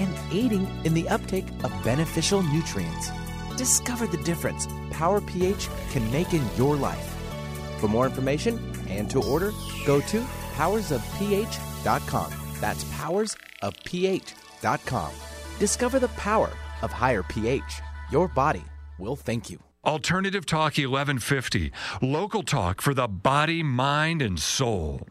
and 0.00 0.12
aiding 0.32 0.66
in 0.84 0.94
the 0.94 1.08
uptake 1.08 1.46
of 1.62 1.72
beneficial 1.84 2.42
nutrients. 2.42 3.10
Discover 3.56 4.08
the 4.08 4.22
difference 4.24 4.66
Power 5.00 5.20
pH 5.22 5.70
can 5.90 6.04
make 6.12 6.34
in 6.34 6.44
your 6.56 6.76
life. 6.76 7.16
For 7.78 7.88
more 7.88 8.04
information 8.04 8.60
and 8.88 9.08
to 9.10 9.22
order, 9.22 9.52
go 9.86 10.02
to 10.02 10.20
powersofph.com. 10.56 12.32
That's 12.60 12.84
powersofph.com. 12.84 15.12
Discover 15.58 15.98
the 16.00 16.08
power 16.08 16.50
of 16.82 16.92
higher 16.92 17.22
pH. 17.22 17.80
Your 18.12 18.28
body 18.28 18.62
will 18.98 19.16
thank 19.16 19.48
you. 19.48 19.58
Alternative 19.82 20.44
Talk 20.44 20.76
1150, 20.76 21.72
local 22.02 22.42
talk 22.42 22.82
for 22.82 22.92
the 22.92 23.08
body, 23.08 23.62
mind, 23.62 24.20
and 24.20 24.38
soul. 24.38 25.08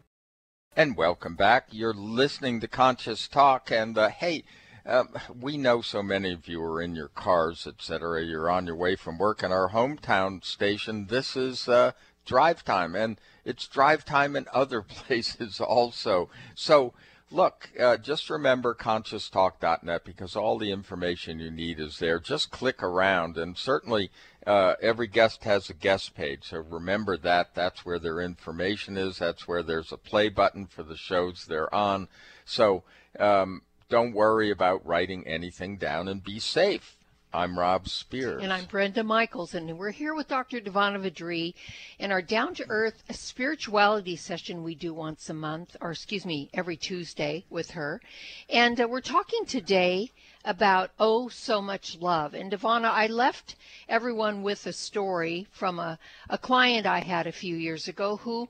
And 0.76 0.96
welcome 0.96 1.36
back. 1.36 1.70
You're 1.72 1.96
listening 1.96 2.60
to 2.60 2.68
Conscious 2.68 3.28
Talk, 3.28 3.72
and 3.72 3.96
the 3.96 4.12
hey, 4.12 4.44
uh, 4.90 5.04
we 5.40 5.56
know 5.56 5.82
so 5.82 6.02
many 6.02 6.34
of 6.34 6.48
you 6.48 6.62
are 6.64 6.82
in 6.82 6.96
your 6.96 7.10
cars, 7.10 7.68
etc. 7.68 8.24
You're 8.24 8.50
on 8.50 8.66
your 8.66 8.76
way 8.76 8.96
from 8.96 9.20
work 9.20 9.44
in 9.44 9.52
our 9.52 9.70
hometown 9.70 10.44
station. 10.44 11.06
This 11.06 11.36
is 11.36 11.70
uh, 11.70 11.92
drive 12.26 12.66
time, 12.66 12.96
and 12.96 13.20
it's 13.46 13.68
drive 13.68 14.04
time 14.04 14.36
in 14.36 14.48
other 14.52 14.82
places 14.88 15.62
also. 15.62 16.32
So, 16.56 16.94
look, 17.30 17.70
uh, 17.80 17.98
just 17.98 18.32
remember 18.32 18.74
conscioustalk.net 18.74 20.04
because 20.04 20.36
all 20.36 20.58
the 20.58 20.72
information 20.72 21.40
you 21.40 21.52
need 21.52 21.80
is 21.80 22.00
there. 22.00 22.20
Just 22.20 22.50
click 22.50 22.82
around, 22.82 23.38
and 23.38 23.56
certainly 23.56 24.10
uh, 24.48 24.74
every 24.82 25.08
guest 25.08 25.44
has 25.44 25.70
a 25.70 25.76
guest 25.76 26.16
page. 26.16 26.46
So 26.46 26.58
remember 26.58 27.16
that. 27.18 27.54
That's 27.54 27.86
where 27.86 28.00
their 28.00 28.22
information 28.22 28.98
is. 28.98 29.20
That's 29.20 29.48
where 29.48 29.62
there's 29.62 29.92
a 29.92 29.98
play 29.98 30.30
button 30.30 30.66
for 30.66 30.82
the 30.82 30.98
shows 30.98 31.46
they're 31.46 31.74
on. 31.74 32.08
So 32.44 32.84
um, 33.20 33.62
don't 33.90 34.14
worry 34.14 34.52
about 34.52 34.86
writing 34.86 35.26
anything 35.26 35.76
down 35.76 36.08
and 36.08 36.24
be 36.24 36.40
safe. 36.40 36.96
I'm 37.34 37.58
Rob 37.58 37.88
Spears. 37.88 38.42
And 38.44 38.54
I'm 38.54 38.66
Brenda 38.66 39.04
Michaels, 39.04 39.54
and 39.54 39.78
we're 39.78 39.92
here 39.92 40.16
with 40.16 40.28
Dr. 40.28 40.60
Devana 40.60 41.00
Vadri 41.00 41.54
in 42.00 42.12
our 42.12 42.22
Down 42.22 42.56
to 42.56 42.66
Earth 42.70 43.04
spirituality 43.12 44.16
session 44.16 44.64
we 44.64 44.74
do 44.74 44.94
once 44.94 45.30
a 45.30 45.34
month, 45.34 45.76
or 45.82 45.92
excuse 45.92 46.26
me, 46.26 46.50
every 46.54 46.78
Tuesday 46.78 47.46
with 47.50 47.72
her. 47.72 48.02
And 48.50 48.80
uh, 48.80 48.88
we're 48.88 49.02
talking 49.02 49.46
today 49.46 50.12
about 50.46 50.92
oh 51.00 51.30
so 51.30 51.62
much 51.62 51.98
love. 52.00 52.34
And 52.34 52.52
Devana, 52.52 52.90
I 52.92 53.08
left 53.08 53.56
everyone 53.88 54.42
with 54.42 54.66
a 54.66 54.74
story 54.74 55.48
from 55.52 55.78
a, 55.80 56.00
a 56.30 56.38
client 56.38 56.88
I 56.88 57.00
had 57.00 57.28
a 57.28 57.32
few 57.32 57.56
years 57.56 57.88
ago 57.88 58.18
who 58.18 58.50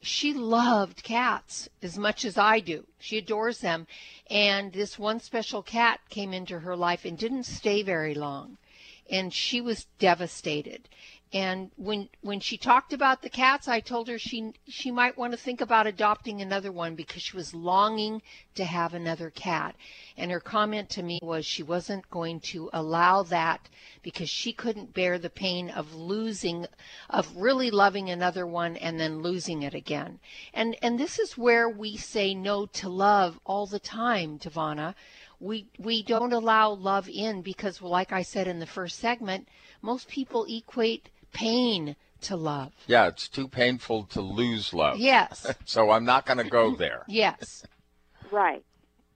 she 0.00 0.32
loved 0.32 1.02
cats 1.02 1.68
as 1.82 1.98
much 1.98 2.24
as 2.24 2.38
I 2.38 2.60
do. 2.60 2.86
She 2.98 3.18
adores 3.18 3.60
them. 3.60 3.86
And 4.30 4.72
this 4.72 4.98
one 4.98 5.20
special 5.20 5.62
cat 5.62 6.00
came 6.08 6.32
into 6.32 6.60
her 6.60 6.76
life 6.76 7.04
and 7.04 7.18
didn't 7.18 7.44
stay 7.44 7.82
very 7.82 8.14
long. 8.14 8.58
And 9.10 9.32
she 9.32 9.60
was 9.60 9.86
devastated. 9.98 10.88
And 11.30 11.70
when 11.76 12.08
when 12.22 12.40
she 12.40 12.56
talked 12.56 12.94
about 12.94 13.20
the 13.20 13.28
cats, 13.28 13.68
I 13.68 13.80
told 13.80 14.08
her 14.08 14.18
she 14.18 14.54
she 14.66 14.90
might 14.90 15.18
want 15.18 15.32
to 15.32 15.36
think 15.36 15.60
about 15.60 15.86
adopting 15.86 16.40
another 16.40 16.72
one 16.72 16.94
because 16.94 17.20
she 17.20 17.36
was 17.36 17.52
longing 17.52 18.22
to 18.54 18.64
have 18.64 18.94
another 18.94 19.28
cat. 19.28 19.76
And 20.16 20.30
her 20.30 20.40
comment 20.40 20.88
to 20.90 21.02
me 21.02 21.18
was 21.22 21.44
she 21.44 21.62
wasn't 21.62 22.08
going 22.08 22.40
to 22.52 22.70
allow 22.72 23.24
that 23.24 23.68
because 24.02 24.30
she 24.30 24.54
couldn't 24.54 24.94
bear 24.94 25.18
the 25.18 25.28
pain 25.28 25.68
of 25.68 25.92
losing 25.94 26.66
of 27.10 27.36
really 27.36 27.70
loving 27.70 28.08
another 28.08 28.46
one 28.46 28.78
and 28.78 28.98
then 28.98 29.20
losing 29.20 29.62
it 29.62 29.74
again. 29.74 30.20
And 30.54 30.76
and 30.80 30.98
this 30.98 31.18
is 31.18 31.36
where 31.36 31.68
we 31.68 31.98
say 31.98 32.34
no 32.34 32.64
to 32.64 32.88
love 32.88 33.38
all 33.44 33.66
the 33.66 33.78
time, 33.78 34.38
Devana. 34.38 34.94
We 35.40 35.66
we 35.78 36.02
don't 36.02 36.32
allow 36.32 36.70
love 36.70 37.06
in 37.06 37.42
because 37.42 37.82
like 37.82 38.12
I 38.12 38.22
said 38.22 38.48
in 38.48 38.60
the 38.60 38.66
first 38.66 38.98
segment, 38.98 39.46
most 39.82 40.08
people 40.08 40.46
equate 40.48 41.10
pain 41.32 41.96
to 42.22 42.36
love. 42.36 42.72
Yeah, 42.86 43.08
it's 43.08 43.28
too 43.28 43.48
painful 43.48 44.04
to 44.04 44.20
lose 44.20 44.72
love. 44.74 44.98
Yes. 44.98 45.52
so 45.64 45.90
I'm 45.90 46.04
not 46.04 46.26
going 46.26 46.38
to 46.38 46.48
go 46.48 46.74
there. 46.74 47.04
yes. 47.08 47.64
Right. 48.30 48.64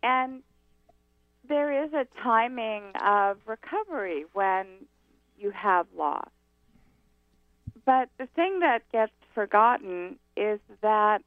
And 0.03 0.43
there 1.49 1.85
is 1.85 1.93
a 1.93 2.07
timing 2.23 2.93
of 3.05 3.39
recovery 3.47 4.25
when 4.33 4.67
you 5.37 5.51
have 5.51 5.87
loss. 5.97 6.31
But 7.85 8.09
the 8.19 8.27
thing 8.27 8.61
that 8.61 8.83
gets 8.93 9.13
forgotten 9.35 10.19
is 10.37 10.61
that 10.83 11.23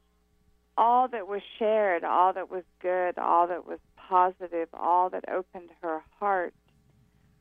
all 0.78 1.08
that 1.08 1.28
was 1.28 1.42
shared, 1.58 2.04
all 2.04 2.32
that 2.32 2.50
was 2.50 2.64
good, 2.80 3.18
all 3.18 3.46
that 3.46 3.66
was 3.66 3.78
positive, 3.96 4.68
all 4.72 5.10
that 5.10 5.28
opened 5.28 5.68
her 5.82 6.02
heart 6.18 6.54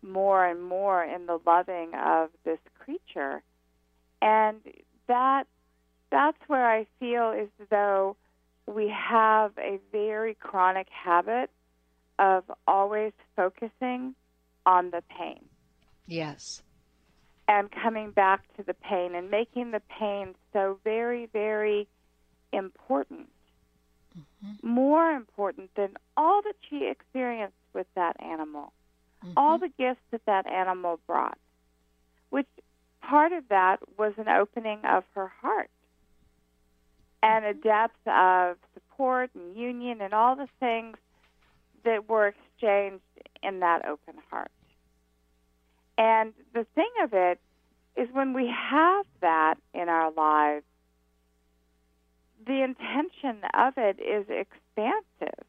more 0.06 0.46
and 0.46 0.63
more 0.63 1.04
in 1.04 1.26
the 1.26 1.39
loving 1.46 1.91
of 1.96 2.30
this 2.44 2.60
creature. 2.80 3.41
And 4.22 4.58
that 5.08 5.48
that's 6.12 6.38
where 6.48 6.70
I 6.70 6.88
feel 7.00 7.34
as 7.38 7.50
though 7.70 8.15
we 8.68 8.89
have 8.89 9.52
a 9.58 9.80
very 9.91 10.36
chronic 10.36 10.88
habit 10.89 11.50
of 12.18 12.44
always 12.68 13.13
focusing 13.36 14.15
on 14.65 14.91
the 14.91 15.04
pain. 15.10 15.46
Yes. 16.08 16.62
And 17.48 17.70
coming 17.72 18.12
back 18.12 18.41
to 18.58 18.63
the 18.63 18.74
pain 18.74 19.13
and 19.13 19.30
making 19.30 19.72
the 19.72 19.82
pain 20.00 20.34
so 20.54 20.80
very, 20.84 21.28
very 21.28 21.88
important. 22.52 23.30
Mm-hmm. 24.18 24.68
More 24.68 25.12
important 25.12 25.72
than 25.76 25.89
all 26.18 26.41
that 26.44 26.56
she 26.70 26.88
experienced 26.89 27.58
with 27.74 27.88
that 27.96 28.15
animal, 28.20 28.72
mm-hmm. 29.25 29.38
all 29.38 29.57
the 29.57 29.69
gifts 29.77 30.01
that 30.11 30.21
that 30.25 30.47
animal 30.47 30.99
brought, 31.07 31.38
which 32.29 32.47
part 33.01 33.31
of 33.31 33.47
that 33.49 33.77
was 33.97 34.13
an 34.17 34.27
opening 34.27 34.79
of 34.85 35.03
her 35.13 35.31
heart 35.41 35.69
and 37.21 37.45
a 37.45 37.53
depth 37.53 38.07
of 38.07 38.57
support 38.73 39.31
and 39.33 39.55
union 39.55 40.01
and 40.01 40.13
all 40.13 40.35
the 40.35 40.47
things 40.59 40.97
that 41.83 42.07
were 42.09 42.27
exchanged 42.27 43.03
in 43.41 43.59
that 43.59 43.85
open 43.88 44.15
heart. 44.29 44.51
And 45.97 46.33
the 46.53 46.65
thing 46.75 46.89
of 47.01 47.13
it 47.13 47.39
is 47.95 48.09
when 48.11 48.33
we 48.33 48.47
have 48.47 49.05
that 49.21 49.55
in 49.73 49.88
our 49.88 50.11
lives, 50.11 50.65
the 52.45 52.63
intention 52.63 53.41
of 53.53 53.73
it 53.77 53.99
is 53.99 54.25
expansive. 54.29 55.45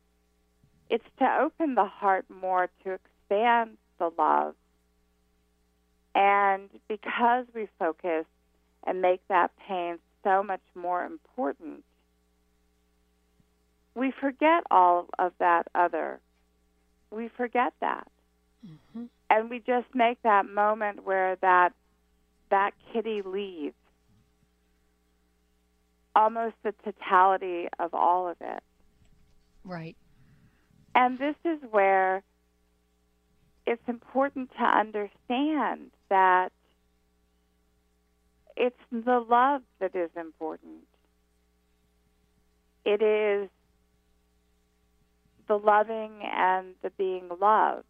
It's 0.88 1.04
to 1.18 1.38
open 1.40 1.74
the 1.74 1.84
heart 1.84 2.24
more, 2.30 2.70
to 2.84 2.92
expand 3.28 3.76
the 3.98 4.10
love. 4.18 4.54
And 6.14 6.70
because 6.88 7.46
we 7.54 7.68
focus 7.78 8.24
and 8.86 9.02
make 9.02 9.20
that 9.28 9.50
pain 9.68 9.98
so 10.24 10.42
much 10.42 10.62
more 10.74 11.04
important, 11.04 11.84
we 13.94 14.12
forget 14.20 14.64
all 14.70 15.08
of 15.18 15.32
that 15.38 15.66
other. 15.74 16.20
We 17.10 17.28
forget 17.36 17.72
that. 17.80 18.08
Mm-hmm. 18.66 19.04
And 19.28 19.50
we 19.50 19.58
just 19.58 19.86
make 19.94 20.22
that 20.22 20.46
moment 20.48 21.04
where 21.04 21.36
that 21.42 21.72
that 22.50 22.72
kitty 22.92 23.22
leaves. 23.22 23.74
Almost 26.14 26.54
the 26.62 26.72
totality 26.82 27.68
of 27.78 27.92
all 27.92 28.28
of 28.28 28.36
it. 28.40 28.62
Right. 29.64 29.96
And 30.94 31.18
this 31.18 31.34
is 31.44 31.58
where 31.70 32.22
it's 33.66 33.82
important 33.88 34.50
to 34.58 34.64
understand 34.64 35.90
that 36.08 36.52
it's 38.56 38.76
the 38.90 39.18
love 39.18 39.62
that 39.80 39.94
is 39.94 40.10
important. 40.16 40.84
It 42.84 43.02
is 43.02 43.50
the 45.48 45.58
loving 45.58 46.22
and 46.22 46.74
the 46.82 46.90
being 46.90 47.28
loved. 47.40 47.84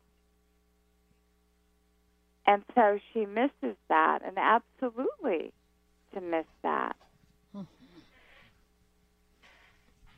And 2.47 2.62
so 2.75 2.99
she 3.12 3.27
misses 3.27 3.77
that, 3.89 4.21
and 4.25 4.39
absolutely 4.39 5.53
to 6.15 6.21
miss 6.21 6.47
that. 6.62 6.97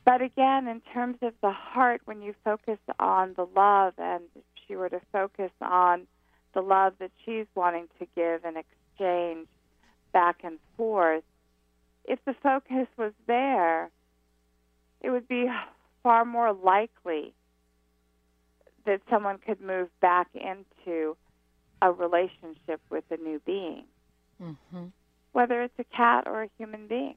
But 0.05 0.21
again, 0.23 0.67
in 0.67 0.81
terms 0.91 1.17
of 1.21 1.33
the 1.41 1.51
heart, 1.51 2.01
when 2.05 2.23
you 2.23 2.33
focus 2.43 2.79
on 2.99 3.33
the 3.35 3.47
love, 3.55 3.93
and 3.99 4.23
she 4.69 4.75
were 4.75 4.89
to 4.89 5.01
focus 5.11 5.51
on 5.61 6.07
the 6.53 6.61
love 6.61 6.93
that 6.99 7.11
she's 7.25 7.47
wanting 7.55 7.87
to 7.99 8.07
give 8.15 8.45
and 8.45 8.55
exchange 8.55 9.47
back 10.13 10.37
and 10.43 10.59
forth, 10.77 11.23
if 12.05 12.19
the 12.25 12.35
focus 12.41 12.87
was 12.97 13.11
there, 13.27 13.89
it 15.01 15.09
would 15.09 15.27
be 15.27 15.47
far 16.01 16.25
more 16.25 16.53
likely 16.53 17.33
that 18.85 19.01
someone 19.09 19.37
could 19.37 19.61
move 19.61 19.89
back 20.01 20.27
into 20.33 21.15
a 21.81 21.91
relationship 21.91 22.81
with 22.89 23.03
a 23.11 23.17
new 23.17 23.39
being, 23.45 23.83
mm-hmm. 24.41 24.85
whether 25.33 25.61
it's 25.61 25.77
a 25.79 25.83
cat 25.95 26.25
or 26.25 26.43
a 26.43 26.49
human 26.57 26.87
being. 26.87 27.15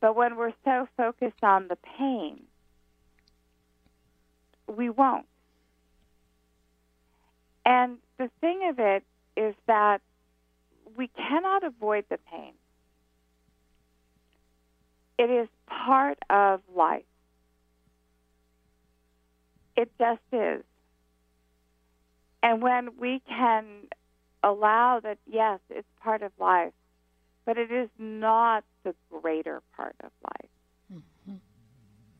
But 0.00 0.16
when 0.16 0.36
we're 0.36 0.54
so 0.64 0.88
focused 0.96 1.42
on 1.42 1.68
the 1.68 1.76
pain, 1.98 2.42
we 4.66 4.90
won't. 4.90 5.26
And 7.70 7.98
the 8.18 8.28
thing 8.40 8.68
of 8.68 8.80
it 8.80 9.04
is 9.36 9.54
that 9.68 10.00
we 10.96 11.06
cannot 11.06 11.62
avoid 11.62 12.04
the 12.10 12.18
pain. 12.28 12.54
It 15.16 15.30
is 15.30 15.46
part 15.68 16.18
of 16.28 16.62
life. 16.74 17.04
It 19.76 19.88
just 20.00 20.20
is. 20.32 20.64
And 22.42 22.60
when 22.60 22.96
we 22.98 23.22
can 23.28 23.64
allow 24.42 24.98
that, 25.04 25.18
yes, 25.30 25.60
it's 25.70 25.86
part 26.02 26.22
of 26.22 26.32
life, 26.40 26.72
but 27.46 27.56
it 27.56 27.70
is 27.70 27.88
not 28.00 28.64
the 28.82 28.96
greater 29.12 29.62
part 29.76 29.94
of 30.02 30.10
life. 30.24 30.50
Mm-hmm. 30.92 31.36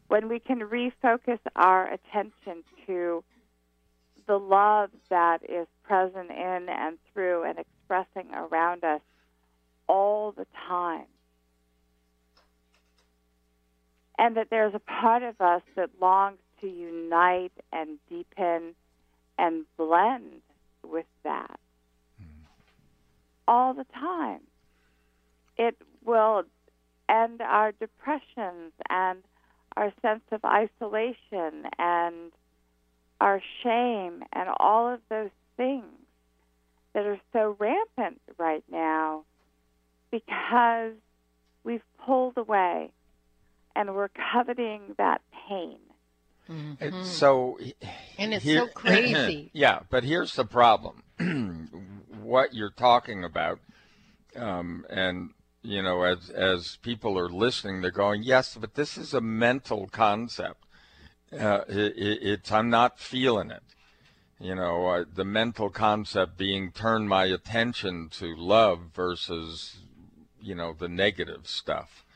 When 0.07 0.29
we 0.29 0.39
can 0.39 0.61
refocus 0.61 1.41
our 1.57 1.93
attention 1.93 2.63
to 2.87 3.25
the 4.31 4.39
love 4.39 4.91
that 5.09 5.43
is 5.43 5.67
present 5.83 6.31
in 6.31 6.69
and 6.69 6.99
through 7.13 7.43
and 7.43 7.59
expressing 7.59 8.33
around 8.33 8.85
us 8.85 9.01
all 9.89 10.31
the 10.31 10.47
time. 10.69 11.07
And 14.17 14.37
that 14.37 14.47
there's 14.49 14.73
a 14.73 14.79
part 14.79 15.25
of 15.25 15.41
us 15.41 15.63
that 15.75 15.91
longs 16.01 16.39
to 16.61 16.69
unite 16.69 17.51
and 17.73 17.99
deepen 18.09 18.77
and 19.37 19.65
blend 19.77 20.43
with 20.89 21.07
that 21.25 21.59
mm. 22.23 22.27
all 23.49 23.75
the 23.75 23.87
time. 23.93 24.43
It 25.57 25.77
will 26.05 26.45
end 27.09 27.41
our 27.41 27.73
depressions 27.73 28.75
and 28.89 29.25
our 29.77 29.93
sense 30.01 30.23
of 30.31 30.45
isolation 30.45 31.67
and 31.81 32.31
our 33.21 33.43
shame 33.63 34.23
and 34.33 34.49
all 34.59 34.93
of 34.93 35.01
those 35.09 35.31
things 35.57 35.85
that 36.95 37.07
are 37.07 37.21
so 37.33 37.57
rampant 37.59 38.21
right 38.39 38.65
now 38.71 39.25
because 40.11 40.93
we've 41.63 41.83
pulled 42.05 42.37
away 42.37 42.91
and 43.77 43.95
we're 43.95 44.11
coveting 44.33 44.95
that 44.99 45.21
pain. 45.49 45.79
Mm-hmm. 46.51 47.05
So, 47.05 47.59
and 48.19 48.35
it's 48.35 48.45
here, 48.45 48.61
so 48.61 48.67
crazy. 48.69 49.51
yeah, 49.55 49.81
but 49.89 50.03
here's 50.03 50.35
the 50.35 50.45
problem: 50.45 51.05
what 52.23 52.55
you're 52.55 52.73
talking 52.73 53.23
about, 53.23 53.61
um, 54.35 54.85
and 54.91 55.31
you 55.63 55.81
know, 55.81 56.03
as 56.03 56.29
as 56.31 56.79
people 56.83 57.17
are 57.17 57.29
listening, 57.29 57.83
they're 57.83 57.93
going, 57.93 58.25
"Yes, 58.25 58.57
but 58.61 58.75
this 58.75 58.99
is 58.99 59.15
a 59.15 59.21
mental 59.21 59.87
concept. 59.87 60.65
Uh, 61.33 61.63
it, 61.69 61.95
it's 61.97 62.53
I'm 62.53 62.71
not 62.71 62.99
feeling 62.99 63.51
it." 63.51 63.63
You 64.41 64.55
know, 64.55 64.87
uh, 64.87 65.05
the 65.15 65.25
mental 65.25 65.69
concept 65.69 66.39
being 66.39 66.73
turn 66.73 67.07
my 67.07 67.27
attention 67.27 68.09
to 68.13 68.35
love 68.35 68.81
versus, 68.95 69.81
you 70.41 70.55
know, 70.55 70.73
the 70.73 70.89
negative 70.89 71.47
stuff. 71.47 72.07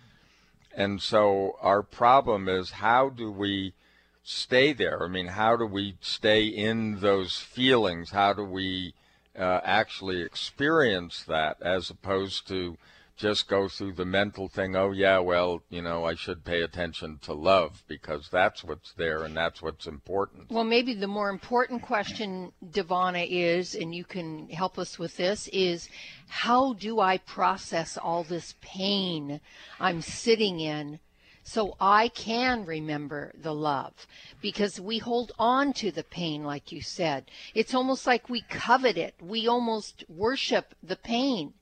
And 0.74 1.03
so 1.03 1.59
our 1.61 1.83
problem 1.83 2.48
is 2.48 2.70
how 2.70 3.11
do 3.11 3.31
we 3.31 3.74
stay 4.22 4.72
there? 4.72 5.05
I 5.05 5.09
mean, 5.09 5.27
how 5.27 5.55
do 5.57 5.66
we 5.66 5.98
stay 6.00 6.46
in 6.46 7.00
those 7.00 7.37
feelings? 7.37 8.11
How 8.11 8.33
do 8.33 8.42
we 8.42 8.94
uh, 9.38 9.61
actually 9.62 10.22
experience 10.22 11.22
that 11.24 11.61
as 11.61 11.90
opposed 11.90 12.48
to 12.48 12.79
just 13.16 13.48
go 13.48 13.68
through 13.68 13.92
the 13.92 14.05
mental 14.05 14.48
thing, 14.48 14.74
oh, 14.74 14.90
yeah, 14.90 15.18
well, 15.18 15.62
you 15.70 15.81
know, 15.81 16.05
I 16.05 16.14
should 16.14 16.44
pay 16.44 16.62
attention 16.62 17.18
to 17.22 17.33
love 17.33 17.85
because 17.87 18.29
that's 18.29 18.64
what's 18.64 18.92
there 18.92 19.22
and 19.22 19.37
that's 19.37 19.62
what's 19.62 19.87
important. 19.87 20.50
Well, 20.50 20.64
maybe 20.64 20.94
the 20.94 21.07
more 21.07 21.29
important 21.29 21.83
question, 21.83 22.53
Devana, 22.64 23.27
is, 23.29 23.74
and 23.74 23.94
you 23.94 24.05
can 24.05 24.48
help 24.48 24.79
us 24.79 24.98
with 24.98 25.16
this, 25.16 25.48
is 25.48 25.88
how 26.29 26.72
do 26.72 26.98
I 26.98 27.18
process 27.18 27.96
all 27.96 28.24
this 28.24 28.55
pain 28.61 29.40
I'm 29.79 30.03
sitting 30.03 30.59
in 30.59 30.98
so 31.44 31.77
I 31.79 32.09
can 32.09 32.64
remember 32.64 33.33
the 33.37 33.55
love 33.55 34.07
because 34.40 34.81
we 34.81 34.98
hold 34.98 35.31
on 35.38 35.74
to 35.74 35.92
the 35.92 36.03
pain, 36.03 36.42
like 36.42 36.72
you 36.72 36.81
said. 36.81 37.31
It's 37.55 37.74
almost 37.74 38.07
like 38.07 38.29
we 38.29 38.40
covet 38.40 38.96
it. 38.96 39.14
We 39.20 39.46
almost 39.46 40.05
worship 40.09 40.74
the 40.83 40.96
pain 40.96 41.53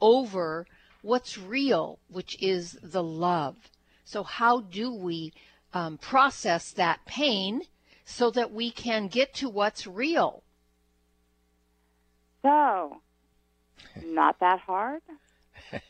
over 0.00 0.66
what's 1.06 1.38
real, 1.38 1.98
which 2.08 2.36
is 2.42 2.76
the 2.82 3.02
love. 3.02 3.56
So, 4.04 4.24
how 4.24 4.60
do 4.60 4.92
we 4.92 5.32
um, 5.72 5.98
process 5.98 6.72
that 6.72 7.04
pain 7.06 7.62
so 8.04 8.30
that 8.32 8.52
we 8.52 8.70
can 8.70 9.06
get 9.06 9.32
to 9.34 9.48
what's 9.48 9.86
real? 9.86 10.42
So, 12.42 13.00
not 14.04 14.40
that 14.40 14.60
hard. 14.60 15.02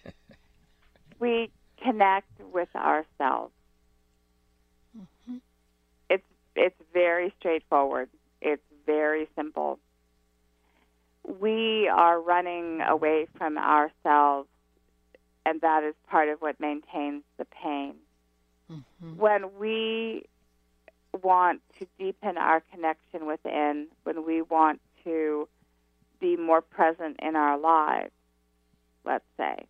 we 1.18 1.50
connect 1.83 2.31
with 2.52 2.68
ourselves. 2.74 3.52
Mm-hmm. 4.96 5.37
It's 6.11 6.24
it's 6.55 6.81
very 6.92 7.35
straightforward. 7.38 8.11
It's 8.40 8.62
very 8.85 9.29
simple. 9.35 9.79
We 11.40 11.88
are 11.88 12.20
running 12.20 12.81
away 12.81 13.26
from 13.37 13.59
ourselves, 13.59 14.48
and 15.46 15.61
that 15.61 15.85
is 15.85 15.94
part 16.11 16.28
of 16.28 16.42
what 16.42 16.59
maintains 16.59 17.22
the 17.38 17.44
pain. 17.44 17.94
Mm-hmm. 18.70 19.16
When 19.16 19.56
we 19.59 20.24
want 21.22 21.62
to 21.78 21.87
deepen 21.98 22.37
our 22.37 22.62
connection 22.72 23.26
within, 23.26 23.87
when 24.02 24.26
we 24.26 24.42
want 24.42 24.80
to 25.04 25.48
be 26.20 26.37
more 26.37 26.61
present 26.61 27.20
in 27.22 27.37
our 27.37 27.56
lives, 27.56 28.11
let's 29.04 29.24
say, 29.37 29.66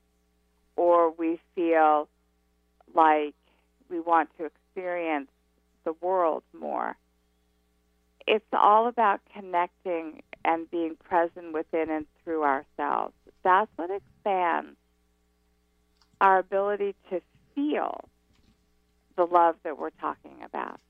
or 0.77 1.11
we 1.11 1.39
feel 1.55 2.09
like 2.95 3.35
we 3.91 4.01
want 4.01 4.31
to 4.39 4.47
experience 4.47 5.29
the 5.85 5.93
world 6.01 6.43
more. 6.59 6.97
It's 8.27 8.45
all 8.53 8.89
about 8.89 9.21
connecting 9.35 10.23
and 10.43 10.69
being 10.71 10.97
present 10.97 11.53
within 11.53 11.91
and 11.91 12.07
through 12.25 12.45
ourselves. 12.45 13.13
That's 13.45 13.71
what 13.77 13.91
expands 13.91 14.77
our 16.21 16.39
ability 16.39 16.95
to 17.11 17.21
feel 17.55 18.09
the 19.17 19.25
love 19.25 19.57
that 19.65 19.79
we're 19.79 19.91
talking 19.91 20.37
about. 20.45 20.81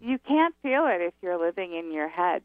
You 0.00 0.18
can't 0.18 0.54
feel 0.62 0.86
it 0.86 1.02
if 1.02 1.14
you're 1.20 1.38
living 1.38 1.74
in 1.74 1.92
your 1.92 2.08
head. 2.08 2.42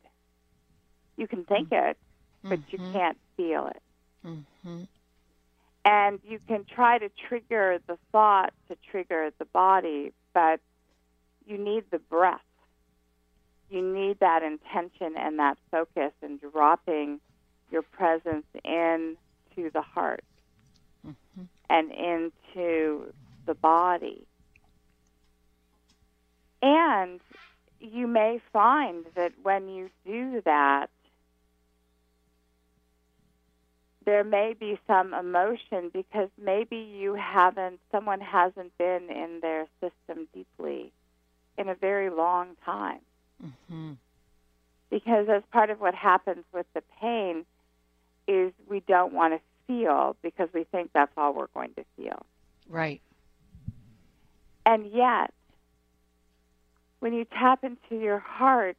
You 1.16 1.28
can 1.28 1.46
think 1.46 1.70
mm-hmm. 1.70 1.90
it, 1.90 1.98
but 2.44 2.60
mm-hmm. 2.60 2.86
you 2.86 2.92
can't 2.92 3.18
feel 3.38 3.68
it. 3.68 3.82
Mm-hmm. 4.26 4.84
And 5.86 6.20
you 6.28 6.40
can 6.48 6.66
try 6.66 6.98
to 6.98 7.10
trigger 7.28 7.80
the 7.88 7.98
thought 8.12 8.54
to 8.68 8.78
trigger 8.92 9.30
the 9.38 9.46
body, 9.46 10.12
but 10.34 10.60
you 11.46 11.58
need 11.58 11.84
the 11.92 12.00
breath. 12.00 12.42
You 13.70 13.82
need 13.82 14.20
that 14.20 14.44
intention 14.44 15.16
and 15.18 15.40
that 15.40 15.58
focus 15.72 16.12
and 16.22 16.42
dropping 16.42 17.20
your 17.72 17.84
presence 17.84 18.46
into 18.64 19.70
the 19.72 19.82
heart 19.82 20.24
mm-hmm. 21.06 21.44
and 21.70 21.92
into 21.92 23.14
the 23.46 23.54
body. 23.54 24.26
And 26.62 27.20
you 27.80 28.08
may 28.08 28.42
find 28.52 29.06
that 29.16 29.34
when 29.44 29.68
you 29.70 29.90
do 30.06 30.42
that, 30.46 30.90
there 34.06 34.24
may 34.24 34.56
be 34.58 34.80
some 34.88 35.14
emotion 35.14 35.90
because 35.92 36.30
maybe 36.42 36.78
you 36.78 37.16
haven't, 37.16 37.80
someone 37.92 38.22
hasn't 38.22 38.78
been 38.78 39.10
in 39.10 39.40
their 39.42 39.66
system 39.82 40.28
deeply 40.34 40.92
in 41.58 41.70
a 41.70 41.76
very 41.76 42.10
long 42.10 42.50
time. 42.64 43.00
Mm-hmm. 43.44 43.94
Because 44.90 45.28
as 45.28 45.42
part 45.52 45.72
of 45.72 45.82
what 45.82 45.96
happens 45.96 46.46
with 46.54 46.68
the 46.74 46.84
pain 47.02 47.46
is 48.28 48.54
we 48.70 48.82
don't 48.82 49.14
want 49.14 49.34
to 49.34 49.40
feel 49.68 50.16
because 50.22 50.50
we 50.54 50.64
think 50.66 50.92
that's 50.94 51.12
all 51.18 51.34
we're 51.34 51.48
going 51.54 51.74
to 51.76 51.86
feel. 51.98 52.26
Right. 52.70 53.02
And 54.66 54.92
yet, 54.92 55.34
when 57.00 57.14
you 57.14 57.26
tap 57.26 57.64
into 57.64 58.02
your 58.04 58.20
heart, 58.20 58.78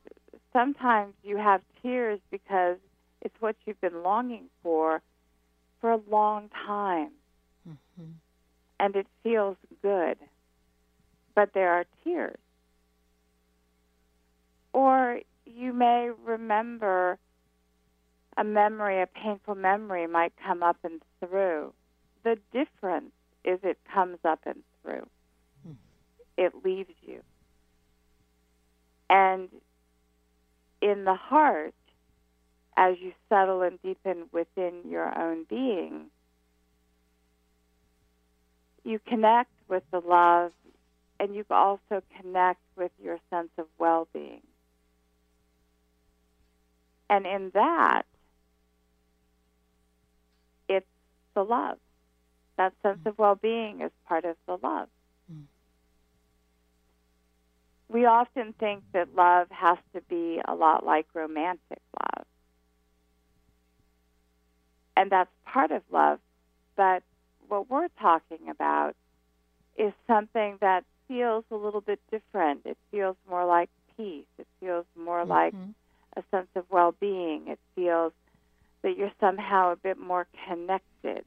sometimes 0.53 1.15
you 1.23 1.37
have 1.37 1.61
tears 1.83 2.19
because 2.31 2.79
it's 3.23 3.35
what 3.41 3.57
you've 3.65 3.81
been 3.81 4.03
longing 4.03 4.45
for 4.63 5.01
for 5.81 5.93
a 5.93 6.01
long 6.11 6.51
time. 6.67 7.11
Mm-hmm. 7.69 8.11
And 8.81 8.97
it 8.97 9.07
feels 9.23 9.57
good. 9.83 10.17
But 11.35 11.51
there 11.55 11.71
are 11.73 11.85
tears. 12.03 12.39
Or 14.73 15.21
you 15.45 15.73
may 15.73 16.11
remember 16.25 17.19
a 18.37 18.45
memory, 18.45 19.01
a 19.01 19.07
painful 19.07 19.55
memory 19.55 20.07
might 20.07 20.33
come 20.45 20.63
up 20.63 20.77
and 20.85 21.01
through. 21.21 21.73
The 22.25 22.39
difference 22.53 23.13
is 23.45 23.61
it 23.63 23.79
comes 23.93 24.19
up 24.25 24.41
and 24.45 24.63
through. 24.83 25.07
Mm. 25.67 25.77
It 26.37 26.53
leaves 26.65 26.95
you. 27.03 27.23
And 29.09 29.49
in 30.83 31.05
the 31.05 31.15
heart, 31.15 31.75
as 32.77 32.97
you 33.01 33.13
settle 33.29 33.63
and 33.63 33.81
deepen 33.83 34.25
within 34.33 34.83
your 34.89 35.17
own 35.19 35.45
being, 35.49 36.07
you 38.85 39.01
connect 39.07 39.51
with 39.69 39.83
the 39.91 40.01
love 40.01 40.53
and 41.19 41.35
you 41.35 41.45
also 41.51 42.03
connect 42.21 42.61
with 42.77 42.93
your 43.03 43.19
sense 43.31 43.49
of 43.59 43.67
well 43.79 44.07
being. 44.13 44.43
And 47.09 47.25
in 47.25 47.51
that, 47.55 48.03
it's 50.69 50.87
the 51.37 51.45
love. 51.45 51.79
That 52.57 52.73
sense 52.83 52.99
of 53.07 53.17
well 53.19 53.37
being 53.37 53.83
is 53.83 53.93
part 54.09 54.25
of 54.25 54.35
the 54.47 54.59
love. 54.61 54.89
Mm. 55.33 55.45
We 57.89 58.07
often 58.07 58.55
think 58.59 58.83
that 58.93 59.15
love 59.15 59.47
has 59.51 59.79
to 59.95 60.01
be 60.01 60.41
a 60.45 60.55
lot 60.55 60.85
like 60.85 61.07
romantic 61.15 61.79
love 62.01 62.27
and 64.97 65.11
that's 65.11 65.31
part 65.45 65.71
of 65.71 65.83
love. 65.93 66.19
But 66.77 67.03
what 67.49 67.71
we're 67.71 67.89
talking 68.01 68.49
about 68.51 68.97
is 69.77 69.93
something 70.07 70.57
that 70.61 70.85
feels 71.07 71.45
a 71.51 71.55
little 71.55 71.81
bit 71.81 72.01
different. 72.11 72.63
It 72.65 72.79
feels 72.91 73.17
more 73.29 73.45
like 73.45 73.69
peace. 73.97 74.25
It 74.39 74.47
feels 74.61 74.87
more 74.99 75.21
mm-hmm. 75.21 75.31
like 75.31 75.55
a 76.17 76.23
sense 76.31 76.49
of 76.57 76.65
well 76.71 76.95
being. 76.99 77.49
It 77.49 77.61
feels 77.75 78.13
that 78.83 78.97
you're 78.97 79.13
somehow 79.21 79.73
a 79.73 79.77
bit 79.77 79.99
more 79.99 80.27
connected, 80.47 81.25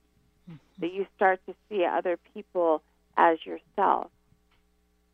mm-hmm. 0.49 0.55
that 0.79 0.93
you 0.93 1.05
start 1.15 1.39
to 1.47 1.55
see 1.67 1.85
other 1.85 2.17
people 2.33 2.81
as 3.17 3.37
yourself. 3.45 4.11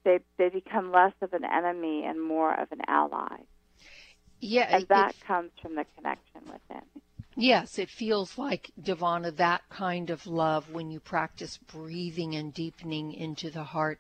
They, 0.04 0.20
they 0.38 0.50
become 0.50 0.92
less 0.92 1.14
of 1.22 1.34
an 1.34 1.44
enemy 1.44 2.04
and 2.06 2.22
more 2.22 2.54
of 2.54 2.72
an 2.72 2.82
ally. 2.88 3.38
Yeah, 4.40 4.68
and 4.70 4.88
that 4.90 5.16
comes 5.26 5.52
from 5.62 5.76
the 5.76 5.86
connection 5.96 6.42
within. 6.46 6.84
Yes, 7.36 7.80
it 7.80 7.90
feels 7.90 8.38
like, 8.38 8.72
Devana, 8.82 9.36
that 9.36 9.68
kind 9.70 10.10
of 10.10 10.26
love 10.26 10.70
when 10.72 10.90
you 10.90 11.00
practice 11.00 11.58
breathing 11.58 12.36
and 12.36 12.54
deepening 12.54 13.14
into 13.14 13.50
the 13.50 13.64
heart 13.64 14.00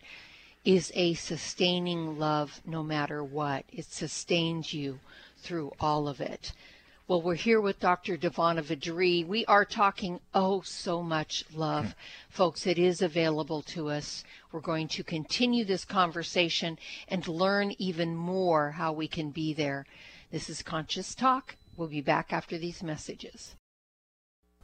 is 0.63 0.91
a 0.95 1.15
sustaining 1.15 2.17
love 2.17 2.61
no 2.65 2.81
matter 2.81 3.23
what. 3.23 3.65
It 3.71 3.85
sustains 3.85 4.73
you 4.73 4.99
through 5.37 5.73
all 5.79 6.07
of 6.07 6.21
it. 6.21 6.53
Well, 7.07 7.21
we're 7.21 7.35
here 7.35 7.61
with 7.61 7.79
Dr. 7.79 8.17
Devana 8.17 8.63
Vadri. 8.63 9.23
We 9.27 9.45
are 9.45 9.63
talking 9.63 10.21
oh 10.33 10.61
so 10.61 11.03
much 11.03 11.45
love. 11.53 11.93
Folks, 12.31 12.65
it 12.65 12.79
is 12.79 12.99
available 12.99 13.61
to 13.61 13.89
us. 13.89 14.23
We're 14.51 14.59
going 14.59 14.87
to 14.87 15.03
continue 15.03 15.65
this 15.65 15.85
conversation 15.85 16.79
and 17.07 17.27
learn 17.27 17.75
even 17.77 18.15
more 18.15 18.71
how 18.71 18.91
we 18.91 19.07
can 19.07 19.29
be 19.29 19.53
there. 19.53 19.85
This 20.31 20.49
is 20.49 20.63
Conscious 20.63 21.13
Talk. 21.13 21.57
We'll 21.77 21.89
be 21.89 22.01
back 22.01 22.33
after 22.33 22.57
these 22.57 22.81
messages. 22.81 23.53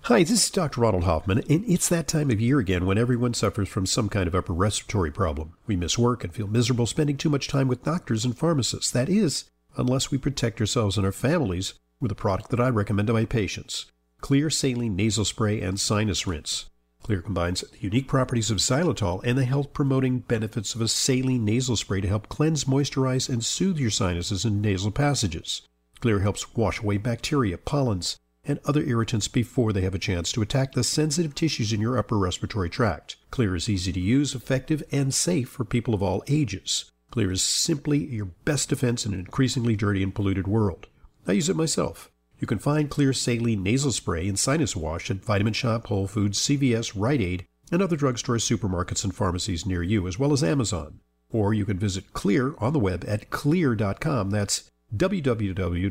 Hi, 0.06 0.24
this 0.24 0.44
is 0.44 0.50
Dr. 0.50 0.82
Ronald 0.82 1.04
Hoffman, 1.04 1.44
and 1.48 1.64
it's 1.68 1.90
that 1.90 2.08
time 2.08 2.32
of 2.32 2.42
year 2.42 2.58
again 2.58 2.88
when 2.88 2.98
everyone 2.98 3.36
suffers 3.36 3.70
from 3.70 3.86
some 3.86 4.10
kind 4.10 4.26
of 4.28 4.34
upper 4.34 4.54
respiratory 4.54 5.12
problem. 5.12 5.54
We 5.68 5.76
miss 5.76 5.96
work 5.96 6.24
and 6.24 6.34
feel 6.34 6.48
miserable 6.48 6.88
spending 6.88 7.18
too 7.18 7.30
much 7.30 7.48
time 7.48 7.68
with 7.68 7.84
doctors 7.84 8.26
and 8.26 8.36
pharmacists. 8.36 8.90
That 8.90 9.10
is, 9.10 9.52
unless 9.78 10.10
we 10.10 10.18
protect 10.18 10.60
ourselves 10.60 10.98
and 10.98 11.06
our 11.06 11.12
families 11.12 11.76
with 12.02 12.12
a 12.12 12.16
product 12.16 12.50
that 12.50 12.60
I 12.60 12.70
recommend 12.70 13.08
to 13.08 13.14
my 13.14 13.26
patients 13.26 13.86
Xlear 14.22 14.52
Saline 14.52 14.96
Nasal 14.96 15.26
Spray 15.26 15.62
and 15.62 15.80
Sinus 15.80 16.28
Rinse. 16.28 16.66
Xlear 17.04 17.24
combines 17.24 17.62
the 17.62 17.80
unique 17.80 18.08
properties 18.08 18.52
of 18.52 18.58
xylitol 18.58 19.22
and 19.24 19.38
the 19.38 19.46
health 19.46 19.74
promoting 19.74 20.20
benefits 20.20 20.76
of 20.76 20.82
a 20.82 20.88
saline 20.88 21.44
nasal 21.44 21.76
spray 21.76 22.02
to 22.02 22.08
help 22.08 22.30
cleanse, 22.30 22.66
moisturize, 22.66 23.28
and 23.28 23.44
soothe 23.44 23.80
your 23.80 23.90
sinuses 23.90 24.46
and 24.46 24.62
nasal 24.62 24.92
passages. 24.92 25.64
Xlear 26.02 26.22
helps 26.22 26.56
wash 26.56 26.80
away 26.80 26.98
bacteria, 26.98 27.58
pollens, 27.58 28.18
and 28.44 28.60
other 28.66 28.84
irritants 28.84 29.28
before 29.28 29.74
they 29.74 29.82
have 29.82 29.96
a 29.96 30.00
chance 30.00 30.32
to 30.32 30.42
attack 30.42 30.74
the 30.74 30.84
sensitive 30.84 31.34
tissues 31.34 31.74
in 31.74 31.82
your 31.82 31.98
upper 31.98 32.18
respiratory 32.18 32.70
tract. 32.70 33.18
Xlear 33.32 33.56
is 33.56 33.70
easy 33.70 33.92
to 33.94 34.00
use, 34.00 34.36
effective, 34.36 34.84
and 34.92 35.14
safe 35.14 35.50
for 35.50 35.64
people 35.64 35.94
of 35.94 36.04
all 36.04 36.24
ages. 36.28 36.86
Xlear 37.12 37.32
is 37.32 37.42
simply 37.42 38.06
your 38.06 38.26
best 38.46 38.70
defense 38.70 39.06
in 39.06 39.14
an 39.14 39.20
increasingly 39.20 39.76
dirty 39.76 40.02
and 40.02 40.14
polluted 40.14 40.48
world. 40.48 40.88
I 41.28 41.34
use 41.34 41.50
it 41.50 41.56
myself. 41.56 42.12
You 42.40 42.48
can 42.48 42.60
find 42.60 42.90
Xlear 42.90 43.16
Saline 43.16 43.62
Nasal 43.62 43.92
Spray 43.92 44.28
and 44.28 44.40
Sinus 44.40 44.76
Wash 44.76 45.12
at 45.12 45.24
Vitamin 45.24 45.54
Shoppe, 45.54 45.86
Whole 45.88 46.08
Foods, 46.08 46.40
CVS, 46.40 46.94
Rite 46.96 47.22
Aid, 47.22 47.46
and 47.72 47.82
other 47.82 47.96
drugstores, 47.96 48.44
supermarkets, 48.44 49.04
and 49.04 49.16
pharmacies 49.16 49.66
near 49.66 49.84
you, 49.84 50.08
as 50.08 50.18
well 50.18 50.34
as 50.34 50.44
Amazon. 50.44 51.00
Or 51.32 51.54
you 51.54 51.66
can 51.66 51.78
visit 51.78 52.12
Xlear 52.14 52.56
on 52.62 52.74
the 52.74 52.80
web 52.80 53.06
at 53.08 53.30
xlear.com. 53.30 54.32
That's 54.32 54.72
www.xlear.com. 54.96 55.88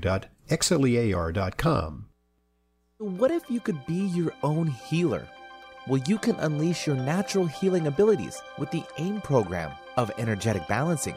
What 2.99 3.31
if 3.31 3.49
you 3.49 3.61
could 3.61 3.87
be 3.87 3.95
your 3.95 4.35
own 4.43 4.67
healer? 4.67 5.27
Well, 5.87 6.03
you 6.07 6.19
can 6.19 6.35
unleash 6.37 6.87
your 6.87 6.97
natural 6.97 7.47
healing 7.47 7.87
abilities 7.87 8.43
with 8.59 8.71
the 8.71 8.85
AIM 8.99 9.23
program 9.23 9.71
of 9.97 10.11
energetic 10.19 10.69
balancing. 10.69 11.17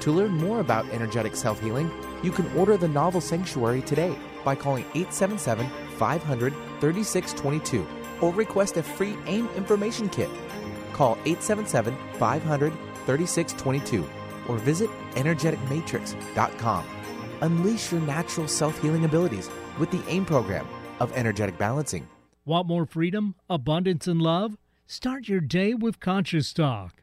To 0.00 0.10
learn 0.12 0.32
more 0.32 0.60
about 0.60 0.88
energetic 0.90 1.36
self 1.36 1.60
healing, 1.60 1.90
you 2.22 2.32
can 2.32 2.50
order 2.56 2.76
the 2.76 2.88
novel 2.88 3.20
Sanctuary 3.20 3.82
today 3.82 4.16
by 4.44 4.54
calling 4.54 4.84
877 4.94 5.68
500 5.96 6.52
3622 6.80 7.86
or 8.20 8.32
request 8.32 8.76
a 8.76 8.82
free 8.82 9.16
AIM 9.26 9.48
information 9.56 10.08
kit. 10.08 10.30
Call 10.92 11.12
877 11.24 11.96
500 12.18 12.72
3622 13.06 14.08
or 14.48 14.56
visit 14.58 14.90
energeticmatrix.com. 15.14 16.84
Unleash 17.42 17.92
your 17.92 18.00
natural 18.02 18.48
self 18.48 18.80
healing 18.80 19.04
abilities 19.04 19.50
with 19.78 19.90
the 19.90 20.02
AIM 20.08 20.24
program 20.24 20.66
of 20.98 21.12
energetic 21.12 21.58
balancing. 21.58 22.08
Want 22.44 22.66
more 22.66 22.86
freedom, 22.86 23.34
abundance, 23.48 24.06
and 24.06 24.20
love? 24.20 24.56
Start 24.86 25.28
your 25.28 25.40
day 25.40 25.74
with 25.74 26.00
Conscious 26.00 26.52
Talk. 26.52 27.02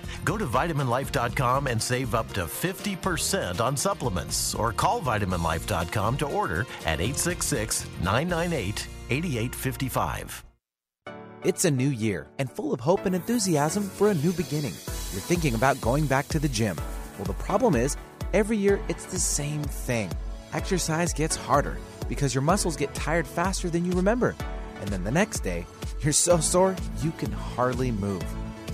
Go 0.23 0.37
to 0.37 0.45
vitaminlife.com 0.45 1.67
and 1.67 1.81
save 1.81 2.15
up 2.15 2.31
to 2.33 2.41
50% 2.41 3.59
on 3.59 3.77
supplements 3.77 4.55
or 4.55 4.73
call 4.73 5.01
vitaminlife.com 5.01 6.17
to 6.17 6.25
order 6.27 6.61
at 6.85 6.99
866 7.01 7.85
998 8.03 8.87
8855. 9.09 10.43
It's 11.43 11.65
a 11.65 11.71
new 11.71 11.89
year 11.89 12.27
and 12.37 12.51
full 12.51 12.71
of 12.71 12.79
hope 12.79 13.07
and 13.07 13.15
enthusiasm 13.15 13.83
for 13.83 14.11
a 14.11 14.13
new 14.13 14.31
beginning. 14.31 14.73
You're 15.11 15.21
thinking 15.21 15.55
about 15.55 15.81
going 15.81 16.05
back 16.05 16.27
to 16.29 16.39
the 16.39 16.47
gym. 16.47 16.77
Well, 17.17 17.25
the 17.25 17.33
problem 17.33 17.75
is, 17.75 17.97
every 18.31 18.57
year 18.57 18.79
it's 18.87 19.05
the 19.05 19.19
same 19.19 19.63
thing. 19.63 20.11
Exercise 20.53 21.13
gets 21.13 21.35
harder 21.35 21.77
because 22.07 22.35
your 22.35 22.43
muscles 22.43 22.75
get 22.75 22.93
tired 22.93 23.25
faster 23.25 23.69
than 23.69 23.85
you 23.85 23.91
remember. 23.93 24.35
And 24.81 24.89
then 24.89 25.03
the 25.03 25.11
next 25.11 25.39
day, 25.39 25.65
you're 26.01 26.13
so 26.13 26.39
sore 26.39 26.75
you 27.01 27.11
can 27.11 27.31
hardly 27.31 27.91
move. 27.91 28.23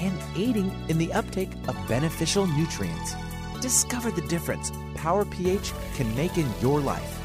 and 0.00 0.18
aiding 0.34 0.72
in 0.88 0.98
the 0.98 1.12
uptake 1.12 1.52
of 1.68 1.76
beneficial 1.86 2.46
nutrients. 2.46 3.14
Discover 3.60 4.10
the 4.10 4.22
difference 4.22 4.72
Power 5.00 5.24
pH 5.24 5.72
can 5.94 6.14
make 6.14 6.36
in 6.36 6.46
your 6.60 6.80
life. 6.80 7.18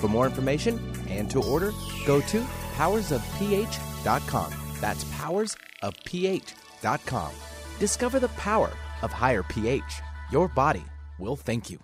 For 0.00 0.08
more 0.08 0.26
information 0.26 0.78
and 1.08 1.30
to 1.30 1.42
order, 1.42 1.72
go 2.04 2.20
to 2.20 2.42
powersofph.com. 2.76 4.52
That's 4.80 5.04
powersofph.com. 5.04 7.30
Discover 7.78 8.20
the 8.20 8.28
power 8.28 8.70
of 9.00 9.10
higher 9.12 9.42
pH. 9.42 10.02
Your 10.30 10.48
body 10.48 10.84
will 11.18 11.36
thank 11.36 11.70
you. 11.70 11.78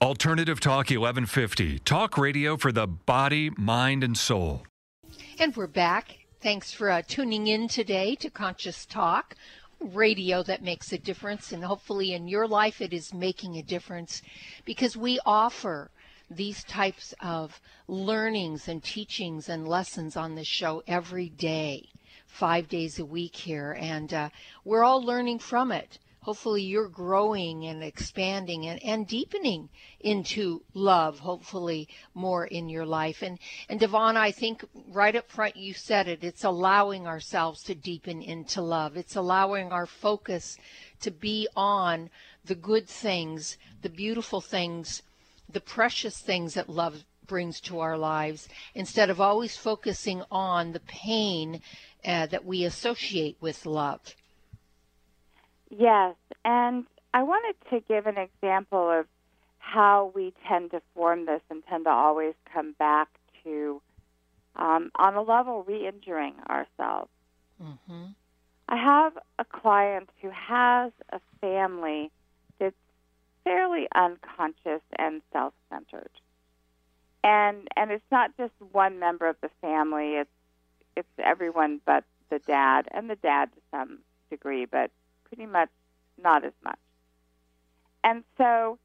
Alternative 0.00 0.60
Talk 0.60 0.90
1150, 0.90 1.80
talk 1.80 2.16
radio 2.16 2.56
for 2.56 2.70
the 2.72 2.86
body, 2.86 3.50
mind, 3.58 4.04
and 4.04 4.16
soul. 4.16 4.62
And 5.38 5.54
we're 5.56 5.66
back. 5.66 6.16
Thanks 6.40 6.72
for 6.72 6.90
uh, 6.90 7.02
tuning 7.06 7.48
in 7.48 7.68
today 7.68 8.14
to 8.14 8.30
Conscious 8.30 8.86
Talk, 8.86 9.34
radio 9.80 10.42
that 10.42 10.62
makes 10.62 10.92
a 10.92 10.98
difference. 10.98 11.52
And 11.52 11.64
hopefully 11.64 12.12
in 12.12 12.28
your 12.28 12.46
life 12.46 12.80
it 12.80 12.92
is 12.92 13.14
making 13.14 13.56
a 13.56 13.62
difference 13.62 14.22
because 14.64 14.96
we 14.96 15.18
offer 15.24 15.90
these 16.30 16.62
types 16.64 17.12
of 17.20 17.60
learnings 17.88 18.68
and 18.68 18.82
teachings 18.82 19.48
and 19.48 19.66
lessons 19.66 20.16
on 20.16 20.34
this 20.34 20.46
show 20.46 20.82
every 20.86 21.28
day, 21.28 21.88
five 22.26 22.68
days 22.68 22.98
a 22.98 23.04
week 23.04 23.34
here. 23.34 23.76
And 23.78 24.12
uh, 24.14 24.28
we're 24.64 24.84
all 24.84 25.02
learning 25.02 25.40
from 25.40 25.72
it. 25.72 25.98
Hopefully, 26.22 26.62
you're 26.62 26.88
growing 26.88 27.64
and 27.64 27.82
expanding 27.82 28.66
and, 28.66 28.82
and 28.82 29.06
deepening 29.06 29.70
into 30.00 30.62
love, 30.74 31.18
hopefully, 31.20 31.88
more 32.12 32.44
in 32.44 32.68
your 32.68 32.84
life. 32.84 33.22
And, 33.22 33.38
and 33.70 33.80
Devon, 33.80 34.18
I 34.18 34.30
think 34.30 34.62
right 34.88 35.16
up 35.16 35.30
front 35.30 35.56
you 35.56 35.72
said 35.72 36.08
it. 36.08 36.22
It's 36.22 36.44
allowing 36.44 37.06
ourselves 37.06 37.62
to 37.64 37.74
deepen 37.74 38.20
into 38.20 38.60
love. 38.60 38.98
It's 38.98 39.16
allowing 39.16 39.72
our 39.72 39.86
focus 39.86 40.58
to 41.00 41.10
be 41.10 41.48
on 41.56 42.10
the 42.44 42.54
good 42.54 42.86
things, 42.86 43.56
the 43.80 43.88
beautiful 43.88 44.42
things, 44.42 45.02
the 45.48 45.60
precious 45.60 46.18
things 46.18 46.52
that 46.54 46.68
love 46.68 47.04
brings 47.26 47.60
to 47.60 47.80
our 47.80 47.96
lives 47.96 48.48
instead 48.74 49.08
of 49.08 49.20
always 49.20 49.56
focusing 49.56 50.22
on 50.30 50.72
the 50.72 50.80
pain 50.80 51.62
uh, 52.04 52.26
that 52.26 52.44
we 52.44 52.64
associate 52.64 53.36
with 53.40 53.64
love. 53.64 54.14
Yes, 55.70 56.16
and 56.44 56.84
I 57.14 57.22
wanted 57.22 57.54
to 57.70 57.80
give 57.80 58.06
an 58.06 58.18
example 58.18 58.90
of 58.90 59.06
how 59.58 60.10
we 60.14 60.32
tend 60.48 60.72
to 60.72 60.82
form 60.94 61.26
this 61.26 61.42
and 61.50 61.62
tend 61.68 61.84
to 61.84 61.90
always 61.90 62.34
come 62.52 62.74
back 62.78 63.08
to, 63.44 63.80
um, 64.56 64.90
on 64.96 65.14
a 65.14 65.22
level, 65.22 65.62
re 65.62 65.86
injuring 65.86 66.34
ourselves. 66.48 67.10
Mm-hmm. 67.62 68.06
I 68.68 68.76
have 68.76 69.18
a 69.38 69.44
client 69.44 70.10
who 70.20 70.30
has 70.30 70.92
a 71.12 71.20
family 71.40 72.10
that's 72.58 72.76
fairly 73.44 73.88
unconscious 73.94 74.82
and 74.98 75.22
self 75.32 75.54
centered. 75.68 76.10
And 77.22 77.68
and 77.76 77.90
it's 77.90 78.04
not 78.10 78.36
just 78.36 78.52
one 78.72 78.98
member 78.98 79.28
of 79.28 79.36
the 79.40 79.50
family, 79.60 80.14
it's 80.14 80.30
it's 80.96 81.08
everyone 81.18 81.80
but 81.84 82.04
the 82.30 82.38
dad 82.40 82.88
and 82.92 83.10
the 83.10 83.16
dad 83.16 83.50
to 83.52 83.60
some 83.70 83.98
degree, 84.30 84.64
but 84.64 84.90
pretty 85.30 85.50
much 85.50 85.70
not 86.22 86.44
as 86.44 86.52
much. 86.62 86.78
And 88.04 88.24
so 88.36 88.78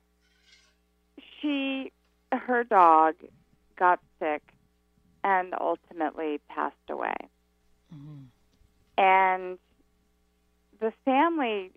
she 1.39 1.91
her 2.31 2.63
dog 2.63 3.15
got 3.77 3.99
sick 4.19 4.41
and 5.23 5.53
ultimately 5.59 6.39
passed 6.49 6.75
away. 6.89 7.15
Mm-hmm. 7.93 8.23
And 8.97 9.59
the 10.79 10.93
family 11.03 11.71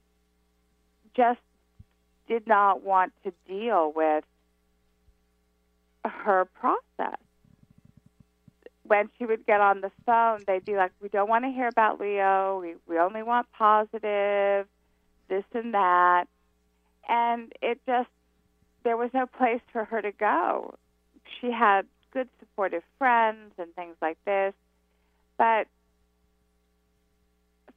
just 1.16 1.40
did 2.28 2.46
not 2.46 2.82
want 2.82 3.12
to 3.24 3.32
deal 3.48 3.92
with 3.94 4.24
her 6.04 6.44
process. 6.44 7.18
When 8.88 9.08
she 9.18 9.26
would 9.26 9.46
get 9.46 9.60
on 9.60 9.80
the 9.80 9.92
phone, 10.04 10.44
they'd 10.46 10.64
be 10.64 10.76
like, 10.76 10.92
We 11.00 11.08
don't 11.08 11.28
want 11.28 11.44
to 11.44 11.50
hear 11.50 11.68
about 11.68 12.00
Leo. 12.00 12.58
We, 12.60 12.74
we 12.86 12.98
only 12.98 13.22
want 13.22 13.46
positive, 13.52 14.66
this 15.28 15.44
and 15.52 15.74
that. 15.74 16.24
And 17.08 17.52
it 17.62 17.80
just, 17.86 18.08
there 18.84 18.96
was 18.96 19.10
no 19.14 19.26
place 19.26 19.60
for 19.72 19.84
her 19.84 20.02
to 20.02 20.12
go. 20.12 20.74
She 21.40 21.50
had 21.50 21.86
good, 22.12 22.28
supportive 22.40 22.82
friends 22.98 23.52
and 23.58 23.74
things 23.74 23.96
like 24.02 24.18
this. 24.24 24.54
But 25.36 25.68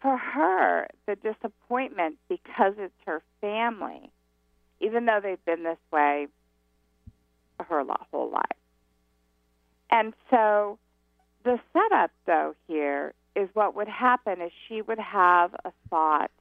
for 0.01 0.17
her, 0.17 0.87
the 1.05 1.15
disappointment 1.15 2.17
because 2.27 2.73
it's 2.77 2.93
her 3.05 3.21
family, 3.39 4.09
even 4.79 5.05
though 5.05 5.19
they've 5.21 5.45
been 5.45 5.63
this 5.63 5.77
way 5.91 6.27
her 7.69 7.83
whole 8.11 8.29
life. 8.29 8.43
And 9.89 10.13
so 10.29 10.79
the 11.43 11.59
setup, 11.73 12.11
though, 12.25 12.55
here 12.67 13.13
is 13.35 13.49
what 13.53 13.75
would 13.75 13.87
happen 13.87 14.41
is 14.41 14.51
she 14.67 14.81
would 14.81 14.99
have 14.99 15.53
a 15.65 15.71
thought, 15.89 16.31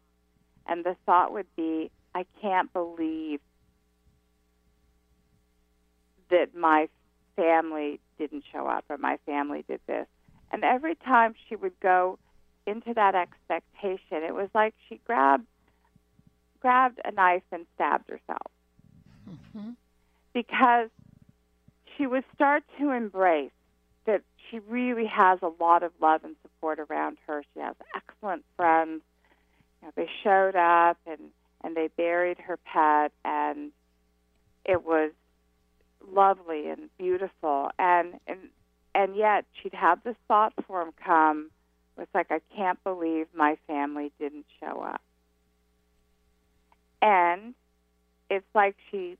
and 0.67 0.85
the 0.85 0.97
thought 1.07 1.33
would 1.33 1.47
be, 1.57 1.91
I 2.15 2.27
can't 2.41 2.73
believe 2.73 3.41
that 6.31 6.55
my 6.55 6.89
family 7.37 8.01
didn't 8.19 8.45
show 8.53 8.67
up 8.67 8.85
or 8.89 8.99
my 8.99 9.19
family 9.27 9.65
did 9.69 9.81
this. 9.87 10.07
And 10.53 10.65
every 10.65 10.95
time 10.97 11.35
she 11.49 11.57
would 11.57 11.79
go 11.81 12.19
into 12.67 12.95
that 12.95 13.15
expectation, 13.15 14.23
it 14.25 14.35
was 14.35 14.49
like 14.55 14.75
she 14.89 15.01
grabbed 15.07 15.47
grabbed 16.61 17.01
a 17.05 17.11
knife 17.11 17.43
and 17.51 17.65
stabbed 17.75 18.11
herself. 18.11 18.51
Mm-hmm. 19.29 19.71
Because 20.35 20.91
she 21.97 22.07
would 22.07 22.25
start 22.35 22.63
to 22.79 22.91
embrace 22.91 23.51
that 24.11 24.23
she 24.51 24.59
really 24.61 25.07
has 25.07 25.39
a 25.43 25.51
lot 25.63 25.83
of 25.83 25.93
love 26.01 26.25
and 26.25 26.37
support 26.43 26.79
around 26.79 27.19
her. 27.27 27.45
She 27.55 27.61
has 27.61 27.75
excellent 27.95 28.45
friends. 28.57 29.03
You 29.81 29.89
know, 29.89 29.93
they 29.97 30.09
showed 30.23 30.57
up 30.57 30.99
and 31.07 31.31
and 31.63 31.77
they 31.77 31.89
buried 31.89 32.39
her 32.39 32.57
pet 32.57 33.13
and 33.25 33.71
it 34.65 34.85
was 34.85 35.13
lovely 36.11 36.69
and 36.69 36.89
beautiful 36.99 37.71
and 37.79 38.15
and 38.27 38.39
and 38.95 39.15
yet 39.15 39.45
she'd 39.53 39.75
have 39.75 40.03
this 40.03 40.17
thought 40.27 40.55
form 40.67 40.93
come 41.05 41.51
it's 42.01 42.15
like 42.15 42.31
I 42.31 42.41
can't 42.57 42.83
believe 42.83 43.27
my 43.35 43.59
family 43.67 44.11
didn't 44.19 44.47
show 44.59 44.81
up. 44.81 45.03
And 47.03 47.55
it's 48.29 48.47
like 48.55 48.77
she 48.91 49.17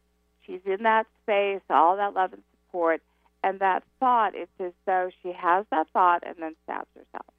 she's 0.47 0.61
in 0.65 0.83
that 0.85 1.07
space, 1.23 1.63
all 1.69 1.97
that 1.97 2.15
love 2.15 2.33
and 2.33 2.43
support, 2.67 3.03
and 3.43 3.61
that 3.61 3.83
thought, 3.99 4.35
it's 4.35 4.51
as 4.61 4.73
though 4.87 5.11
she 5.23 5.33
has 5.33 5.65
that 5.71 5.89
thought 5.93 6.23
and 6.27 6.37
then 6.39 6.55
stabs 6.65 6.89
herself. 6.95 7.35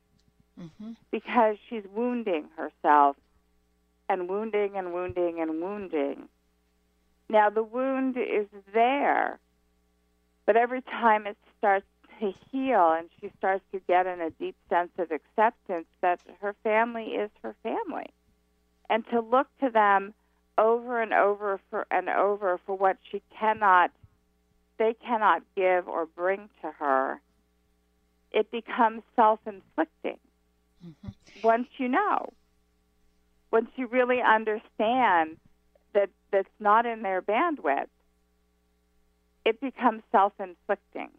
Mm-hmm. 0.59 0.91
Because 1.11 1.57
she's 1.69 1.83
wounding 1.93 2.45
herself 2.55 3.17
and 4.09 4.27
wounding 4.27 4.75
and 4.75 4.93
wounding 4.93 5.39
and 5.39 5.61
wounding. 5.61 6.27
Now, 7.29 7.49
the 7.49 7.63
wound 7.63 8.17
is 8.17 8.47
there, 8.73 9.39
but 10.45 10.57
every 10.57 10.81
time 10.81 11.27
it 11.27 11.37
starts 11.57 11.85
to 12.19 12.33
heal 12.51 12.91
and 12.91 13.09
she 13.19 13.31
starts 13.37 13.63
to 13.71 13.79
get 13.87 14.05
in 14.05 14.21
a 14.21 14.29
deep 14.31 14.55
sense 14.69 14.91
of 14.97 15.11
acceptance 15.11 15.87
that 16.01 16.19
her 16.41 16.55
family 16.63 17.05
is 17.05 17.31
her 17.41 17.55
family 17.63 18.07
and 18.89 19.07
to 19.09 19.21
look 19.21 19.47
to 19.61 19.69
them 19.69 20.13
over 20.57 21.01
and 21.01 21.13
over 21.13 21.59
for 21.69 21.87
and 21.89 22.09
over 22.09 22.59
for 22.65 22.77
what 22.77 22.97
she 23.09 23.21
cannot 23.39 23.91
they 24.81 24.95
cannot 24.95 25.43
give 25.55 25.87
or 25.87 26.07
bring 26.07 26.49
to 26.59 26.71
her 26.79 27.21
it 28.31 28.49
becomes 28.49 29.03
self-inflicting. 29.15 30.17
Mm-hmm. 30.83 31.09
once 31.43 31.67
you 31.77 31.87
know 31.87 32.33
once 33.51 33.69
you 33.75 33.85
really 33.85 34.19
understand 34.19 35.37
that 35.93 36.09
that's 36.31 36.57
not 36.59 36.87
in 36.87 37.03
their 37.03 37.21
bandwidth 37.21 37.93
it 39.45 39.61
becomes 39.61 40.01
self-inflicting. 40.11 41.09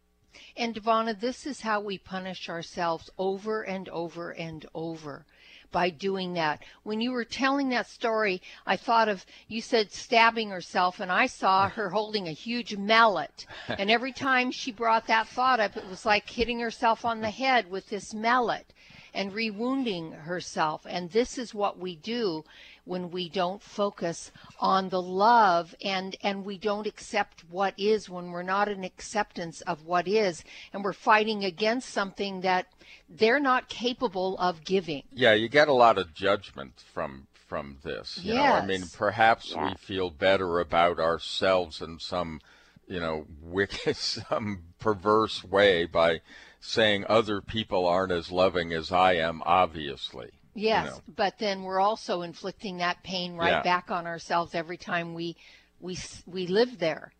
And 0.57 0.75
Devana, 0.75 1.19
this 1.19 1.47
is 1.47 1.61
how 1.61 1.81
we 1.81 1.99
punish 1.99 2.49
ourselves 2.49 3.11
over 3.19 3.63
and 3.63 3.89
over 3.89 4.31
and 4.31 4.67
over 4.75 5.27
by 5.73 5.91
doing 5.91 6.35
that. 6.35 6.63
When 6.85 7.01
you 7.01 7.11
were 7.11 7.25
telling 7.25 7.71
that 7.71 7.89
story, 7.89 8.41
I 8.67 8.77
thought 8.77 9.09
of 9.09 9.27
you 9.49 9.61
said 9.61 9.91
stabbing 9.91 10.51
herself, 10.51 11.01
and 11.01 11.11
I 11.11 11.27
saw 11.27 11.69
her 11.69 11.91
holding 11.91 12.29
a 12.29 12.33
huge 12.33 12.77
mallet. 12.77 13.47
And 13.83 13.91
every 13.91 14.13
time 14.13 14.53
she 14.53 14.71
brought 14.71 15.07
that 15.09 15.27
thought 15.27 15.59
up, 15.59 15.77
it 15.77 15.89
was 15.89 16.05
like 16.07 16.29
hitting 16.29 16.61
herself 16.61 17.05
on 17.05 17.21
the 17.21 17.31
head 17.31 17.71
with 17.71 17.89
this 17.89 18.15
mallet 18.15 18.73
and 19.15 19.33
rewounding 19.33 20.13
herself. 20.13 20.87
And 20.89 21.11
this 21.11 21.39
is 21.39 21.55
what 21.55 21.79
we 21.79 21.97
do 21.97 22.45
when 22.85 23.11
we 23.11 23.29
don't 23.29 23.63
focus 23.63 24.31
on 24.59 24.89
the 24.89 25.01
love 25.01 25.75
and 25.85 26.17
and 26.23 26.45
we 26.45 26.59
don't 26.59 26.87
accept 26.87 27.45
what 27.51 27.75
is 27.79 28.09
when 28.09 28.31
we're 28.31 28.43
not 28.43 28.69
in 28.69 28.85
acceptance 28.85 29.61
of 29.63 29.85
what 29.87 30.09
is 30.09 30.45
and 30.73 30.83
we're 30.83 30.93
fighting 30.93 31.45
against 31.45 31.89
something 31.89 32.41
that 32.41 32.67
they're 33.09 33.41
not 33.41 33.69
capable 33.69 34.37
of 34.39 34.65
giving 34.65 35.03
yeah 35.13 35.33
you 35.33 35.49
get 35.49 35.69
a 35.69 35.73
lot 35.73 35.99
of 35.99 36.13
judgment 36.15 36.83
from 36.93 37.27
from 37.47 37.79
this 37.83 38.19
you 38.23 38.35
yes. 38.35 38.45
know 38.45 38.53
i 38.55 38.67
mean 38.67 38.85
perhaps 38.97 39.53
yeah. 39.53 39.69
we 39.69 39.75
feel 39.77 40.11
better 40.11 40.59
about 40.59 40.99
ourselves 40.99 41.81
in 41.81 41.99
some 41.99 42.41
you 42.89 42.99
know 42.99 43.27
wicked 43.41 43.97
some 43.97 44.63
perverse 44.79 45.45
way 45.45 45.85
by 45.87 46.21
saying 46.61 47.05
other 47.09 47.41
people 47.41 47.87
aren't 47.87 48.13
as 48.13 48.33
loving 48.33 48.73
as 48.73 48.91
i 48.91 49.15
am 49.15 49.43
obviously 49.45 50.31
Yes, 50.55 50.85
you 50.87 50.91
know. 50.91 51.01
but 51.17 51.39
then 51.39 51.63
we're 51.63 51.81
also 51.81 52.23
inflicting 52.23 52.79
that 52.79 53.03
pain 53.03 53.37
right 53.37 53.51
yeah. 53.51 53.63
back 53.63 53.91
on 53.91 54.07
ourselves 54.07 54.55
every 54.55 54.77
time 54.77 55.15
we 55.15 55.37
we 55.81 55.99
we 56.27 56.47
live 56.47 56.79
there. 56.79 57.13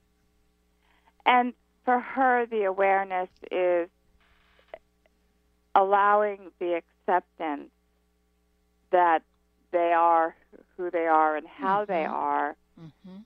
And 1.25 1.55
for 1.85 1.99
her, 1.99 2.47
the 2.47 2.65
awareness 2.65 3.29
is 3.51 3.89
allowing 5.75 6.51
the 6.59 6.81
acceptance 7.09 7.71
that 8.91 9.23
they 9.71 9.93
are 9.97 10.37
who 10.77 10.91
they 10.91 11.07
are 11.07 11.37
and 11.37 11.47
how 11.47 11.83
mm-hmm. 11.83 11.93
they 11.93 12.05
are, 12.05 12.57
mm-hmm. 12.79 13.17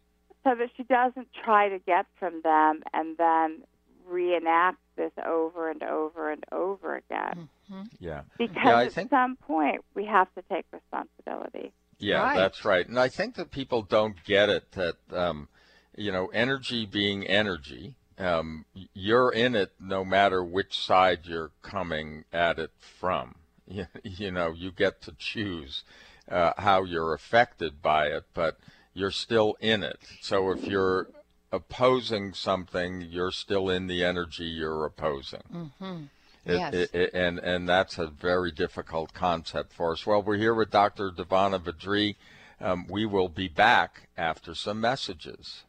so 0.45 0.55
that 0.55 0.69
she 0.77 0.85
doesn't 0.85 1.29
try 1.45 1.69
to 1.69 1.79
get 1.81 2.07
from 2.19 2.41
them 2.43 2.83
and 2.95 3.17
then 3.17 3.63
reenact 4.09 4.79
this 4.97 5.13
over 5.25 5.71
and 5.71 5.83
over 5.83 6.31
and 6.31 6.45
over 6.53 6.97
again. 6.97 7.49
Mm-hmm. 7.71 7.83
Yeah. 7.99 8.23
Because 8.39 8.57
yeah, 8.65 8.81
at 8.81 8.93
think... 8.93 9.11
some 9.11 9.37
point 9.37 9.85
we 9.95 10.05
have 10.07 10.33
to 10.35 10.43
take 10.51 10.65
responsibility. 10.73 11.73
Yeah, 11.99 12.23
right. 12.23 12.37
that's 12.37 12.65
right. 12.65 12.87
And 12.87 12.99
I 12.99 13.09
think 13.09 13.37
that 13.37 13.51
people 13.51 13.83
don't 13.83 14.23
get 14.25 14.49
it 14.49 14.73
that, 14.73 14.97
um, 15.13 15.49
you 15.97 16.13
know, 16.13 16.27
energy 16.27 16.85
being 16.85 17.27
energy, 17.27 17.95
um, 18.19 18.65
you're 18.93 19.31
in 19.31 19.55
it 19.55 19.73
no 19.81 20.05
matter 20.05 20.45
which 20.45 20.79
side 20.79 21.21
you're 21.25 21.53
coming 21.63 22.25
at 22.33 22.59
it 22.59 22.71
from. 22.79 23.37
You, 23.69 23.87
you 24.05 24.31
know, 24.31 24.53
you 24.53 24.71
get 24.71 25.03
to 25.03 25.13
choose 25.19 25.83
uh, 26.31 26.53
how 26.57 26.85
you're 26.85 27.13
affected 27.13 27.83
by 27.83 28.07
it, 28.07 28.23
but 28.33 28.61
you're 28.95 29.11
still 29.11 29.57
in 29.59 29.83
it. 29.83 29.99
So 30.21 30.53
if 30.53 30.65
you're 30.65 31.09
opposing 31.51 32.33
something, 32.33 33.01
you're 33.01 33.33
still 33.33 33.69
in 33.69 33.89
the 33.89 34.05
energy 34.05 34.45
you're 34.45 34.85
opposing. 34.85 35.43
Mm-hmm. 35.53 36.05
It, 36.47 36.59
yes. 36.59 36.75
It, 36.75 36.95
it, 36.95 37.11
and 37.13 37.39
and 37.41 37.69
that's 37.69 37.99
a 37.99 38.07
very 38.07 38.53
difficult 38.53 39.13
concept 39.13 39.73
for 39.73 39.93
us. 39.93 40.07
Well, 40.07 40.23
we're 40.23 40.37
here 40.37 40.55
with 40.55 40.71
Dr. 40.71 41.11
Devana 41.11 41.59
Vadri. 41.61 42.15
Um, 42.61 42.87
we 42.89 43.05
will 43.05 43.29
be 43.29 43.49
back 43.49 44.09
after 44.17 44.55
some 44.55 44.81
messages. 44.81 45.65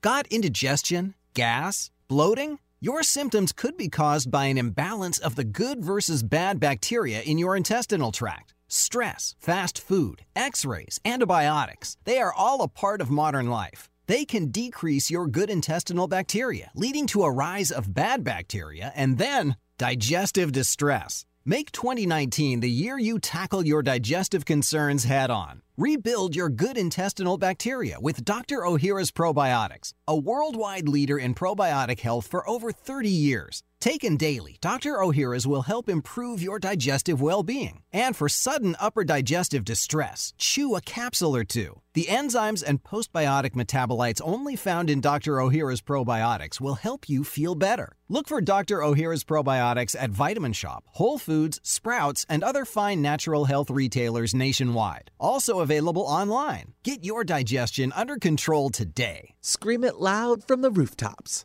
Got 0.00 0.26
indigestion, 0.28 1.14
gas, 1.34 1.90
bloating? 2.08 2.58
Your 2.80 3.02
symptoms 3.02 3.52
could 3.52 3.76
be 3.76 3.88
caused 3.88 4.30
by 4.30 4.46
an 4.46 4.58
imbalance 4.58 5.18
of 5.18 5.34
the 5.34 5.44
good 5.44 5.84
versus 5.84 6.22
bad 6.22 6.58
bacteria 6.60 7.20
in 7.22 7.38
your 7.38 7.56
intestinal 7.56 8.12
tract. 8.12 8.54
Stress, 8.68 9.34
fast 9.38 9.78
food, 9.80 10.22
x 10.34 10.64
rays, 10.64 10.98
antibiotics, 11.04 11.96
they 12.04 12.18
are 12.18 12.32
all 12.32 12.62
a 12.62 12.68
part 12.68 13.00
of 13.00 13.10
modern 13.10 13.48
life. 13.48 13.88
They 14.06 14.24
can 14.24 14.50
decrease 14.50 15.10
your 15.10 15.26
good 15.26 15.50
intestinal 15.50 16.08
bacteria, 16.08 16.70
leading 16.74 17.06
to 17.08 17.22
a 17.22 17.30
rise 17.30 17.70
of 17.70 17.94
bad 17.94 18.24
bacteria 18.24 18.92
and 18.94 19.18
then 19.18 19.56
digestive 19.78 20.52
distress. 20.52 21.24
Make 21.44 21.70
2019 21.70 22.60
the 22.60 22.70
year 22.70 22.98
you 22.98 23.18
tackle 23.18 23.64
your 23.64 23.82
digestive 23.82 24.44
concerns 24.44 25.04
head 25.04 25.30
on. 25.30 25.62
Rebuild 25.76 26.34
your 26.34 26.48
good 26.48 26.76
intestinal 26.76 27.38
bacteria 27.38 28.00
with 28.00 28.24
Dr. 28.24 28.60
Ohhira's 28.60 29.12
Probiotics, 29.12 29.92
a 30.08 30.16
worldwide 30.16 30.88
leader 30.88 31.18
in 31.18 31.34
probiotic 31.34 32.00
health 32.00 32.26
for 32.26 32.48
over 32.48 32.72
30 32.72 33.10
years. 33.10 33.62
Taken 33.78 34.16
daily, 34.16 34.56
Dr. 34.62 34.94
Ohhira's 34.94 35.46
will 35.46 35.62
help 35.62 35.88
improve 35.88 36.42
your 36.42 36.58
digestive 36.58 37.20
well 37.20 37.42
being. 37.42 37.82
And 37.92 38.16
for 38.16 38.28
sudden 38.28 38.74
upper 38.80 39.04
digestive 39.04 39.64
distress, 39.64 40.32
chew 40.38 40.74
a 40.74 40.80
capsule 40.80 41.36
or 41.36 41.44
two. 41.44 41.82
The 41.92 42.06
enzymes 42.08 42.64
and 42.66 42.82
postbiotic 42.82 43.50
metabolites 43.50 44.20
only 44.24 44.56
found 44.56 44.88
in 44.88 45.00
Dr. 45.02 45.34
Ohhira's 45.34 45.82
probiotics 45.82 46.60
will 46.60 46.74
help 46.74 47.08
you 47.08 47.22
feel 47.22 47.54
better. 47.54 47.96
Look 48.08 48.28
for 48.28 48.40
Dr. 48.40 48.78
Ohhira's 48.78 49.24
probiotics 49.24 49.94
at 49.98 50.10
Vitamin 50.10 50.52
Shoppe, 50.52 50.84
Whole 50.92 51.18
Foods, 51.18 51.60
Sprouts, 51.62 52.24
and 52.28 52.42
other 52.42 52.64
fine 52.64 53.02
natural 53.02 53.44
health 53.44 53.70
retailers 53.70 54.34
nationwide. 54.34 55.10
Also 55.20 55.60
available 55.60 56.02
online. 56.02 56.72
Get 56.82 57.04
your 57.04 57.24
digestion 57.24 57.92
under 57.94 58.16
control 58.16 58.70
today. 58.70 59.34
Scream 59.42 59.84
it 59.84 59.96
loud 59.96 60.42
from 60.44 60.62
the 60.62 60.70
rooftops. 60.70 61.44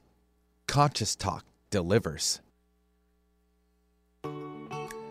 Conscious 0.68 1.16
Talk 1.18 1.44
delivers. 1.72 2.42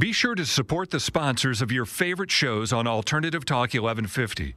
Be 0.00 0.12
sure 0.12 0.34
to 0.34 0.46
support 0.46 0.92
the 0.92 0.98
sponsors 0.98 1.60
of 1.60 1.70
your 1.70 1.84
favorite 1.84 2.30
shows 2.30 2.72
on 2.72 2.86
Alternative 2.86 3.44
Talk 3.44 3.74
1150. 3.74 4.54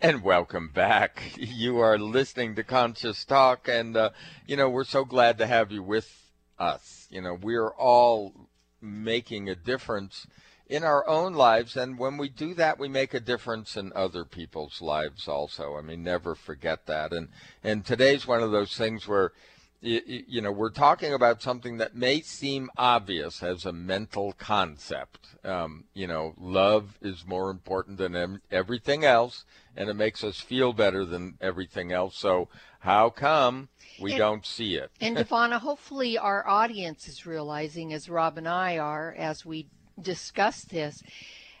And 0.00 0.22
welcome 0.22 0.70
back. 0.72 1.32
You 1.36 1.80
are 1.80 1.98
listening 1.98 2.54
to 2.54 2.62
Conscious 2.62 3.24
Talk, 3.24 3.66
and, 3.66 3.96
uh, 3.96 4.10
you 4.46 4.56
know, 4.56 4.68
we're 4.68 4.84
so 4.84 5.04
glad 5.04 5.38
to 5.38 5.46
have 5.48 5.72
you 5.72 5.82
with 5.82 6.30
us. 6.56 7.08
You 7.10 7.20
know, 7.20 7.34
we're 7.34 7.70
all 7.70 8.32
making 8.80 9.48
a 9.48 9.56
difference 9.56 10.28
in 10.68 10.84
our 10.84 11.04
own 11.08 11.34
lives, 11.34 11.76
and 11.76 11.98
when 11.98 12.16
we 12.16 12.28
do 12.28 12.54
that, 12.54 12.78
we 12.78 12.86
make 12.86 13.12
a 13.12 13.18
difference 13.18 13.76
in 13.76 13.92
other 13.96 14.24
people's 14.24 14.80
lives 14.80 15.26
also. 15.26 15.76
I 15.76 15.80
mean, 15.80 16.04
never 16.04 16.36
forget 16.36 16.86
that. 16.86 17.12
And, 17.12 17.30
and 17.64 17.84
today's 17.84 18.24
one 18.24 18.40
of 18.40 18.52
those 18.52 18.76
things 18.76 19.08
where, 19.08 19.32
you, 19.80 20.24
you, 20.26 20.40
know, 20.40 20.52
we're 20.52 20.70
talking 20.70 21.14
about 21.14 21.40
something 21.40 21.78
that 21.78 21.94
may 21.94 22.20
seem 22.20 22.70
obvious 22.76 23.42
as 23.42 23.64
a 23.64 23.72
mental 23.72 24.32
concept. 24.32 25.28
Um, 25.42 25.84
you 25.94 26.06
know, 26.06 26.34
love 26.38 26.98
is 27.00 27.24
more 27.26 27.50
important 27.50 27.96
than 27.96 28.40
everything 28.50 29.04
else, 29.04 29.44
and 29.76 29.88
it 29.88 29.94
makes 29.94 30.22
us 30.22 30.38
feel 30.40 30.72
better 30.72 31.04
than 31.04 31.38
everything 31.40 31.92
else. 31.92 32.16
So, 32.16 32.48
how 32.80 33.10
come 33.10 33.68
we 34.00 34.12
and, 34.12 34.18
don't 34.18 34.46
see 34.46 34.74
it? 34.74 34.90
and 35.00 35.16
Ivana, 35.18 35.60
hopefully, 35.60 36.18
our 36.18 36.46
audience 36.46 37.08
is 37.08 37.24
realizing, 37.24 37.92
as 37.94 38.10
Rob 38.10 38.36
and 38.36 38.48
I 38.48 38.76
are, 38.76 39.14
as 39.16 39.46
we 39.46 39.66
discuss 40.00 40.62
this, 40.62 41.02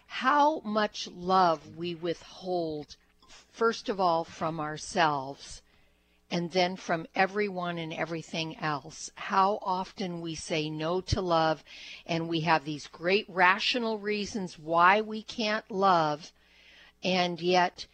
how 0.06 0.60
much 0.60 1.08
love 1.08 1.76
we 1.76 1.94
withhold, 1.94 2.96
first 3.52 3.88
of 3.88 3.98
all, 3.98 4.24
from 4.24 4.60
ourselves 4.60 5.62
and 6.30 6.50
then 6.52 6.76
from 6.76 7.06
everyone 7.14 7.78
and 7.78 7.92
everything 7.92 8.56
else. 8.58 9.10
How 9.14 9.58
often 9.62 10.20
we 10.20 10.34
say 10.34 10.70
no 10.70 11.00
to 11.02 11.20
love, 11.20 11.64
and 12.06 12.28
we 12.28 12.40
have 12.40 12.64
these 12.64 12.86
great 12.86 13.26
rational 13.28 13.98
reasons 13.98 14.58
why 14.58 15.00
we 15.00 15.22
can't 15.22 15.68
love, 15.70 16.32
and 17.02 17.40
yet 17.40 17.86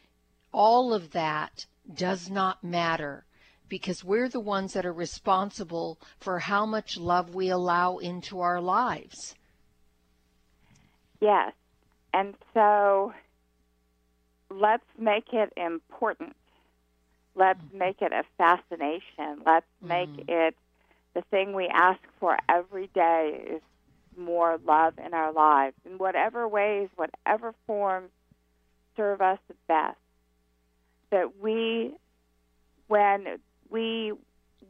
all 0.53 0.93
of 0.93 1.13
that 1.13 1.67
does 1.95 2.29
not 2.29 2.63
matter 2.63 3.25
because 3.69 4.05
we're 4.05 4.29
the 4.29 4.41
ones 4.41 4.75
that 4.75 4.87
are 4.87 4.93
responsible 4.93 5.99
for 6.19 6.39
how 6.39 6.65
much 6.67 6.97
love 6.97 7.35
we 7.35 7.49
allow 7.49 7.99
into 7.99 8.41
our 8.41 8.61
lives. 8.61 9.35
Yes. 11.21 11.53
And 12.15 12.35
so 12.55 13.13
let's 14.51 14.85
make 14.99 15.33
it 15.33 15.53
important 15.57 16.37
Let's 17.37 17.61
mm-hmm. 17.61 17.79
make 17.79 18.03
it 18.03 18.13
a 18.13 18.25
fascination. 18.39 19.43
Let's 19.45 19.67
make 19.83 20.09
mm. 20.09 20.25
it 20.29 20.57
the 21.15 21.23
thing 21.31 21.55
we 21.55 21.67
ask 21.73 22.01
for 22.19 22.37
every 22.49 22.89
day 22.95 23.43
is 23.51 23.63
more 24.19 24.59
love 24.67 24.95
in 25.05 25.15
our 25.15 25.33
lives 25.33 25.75
in 25.85 25.99
whatever 25.99 26.49
ways, 26.49 26.89
whatever 26.97 27.55
forms 27.67 28.11
serve 28.97 29.21
us 29.21 29.39
the 29.49 29.55
best. 29.69 29.97
That 31.11 31.41
we, 31.41 31.95
when 32.89 33.39
we 33.71 34.13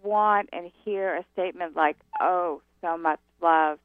want 0.03 0.51
and 0.53 0.71
hear 0.85 1.17
a 1.17 1.25
statement 1.33 1.75
like, 1.75 1.97
oh, 2.21 2.63
so 2.81 2.97
much 2.97 3.21
love, 3.41 3.79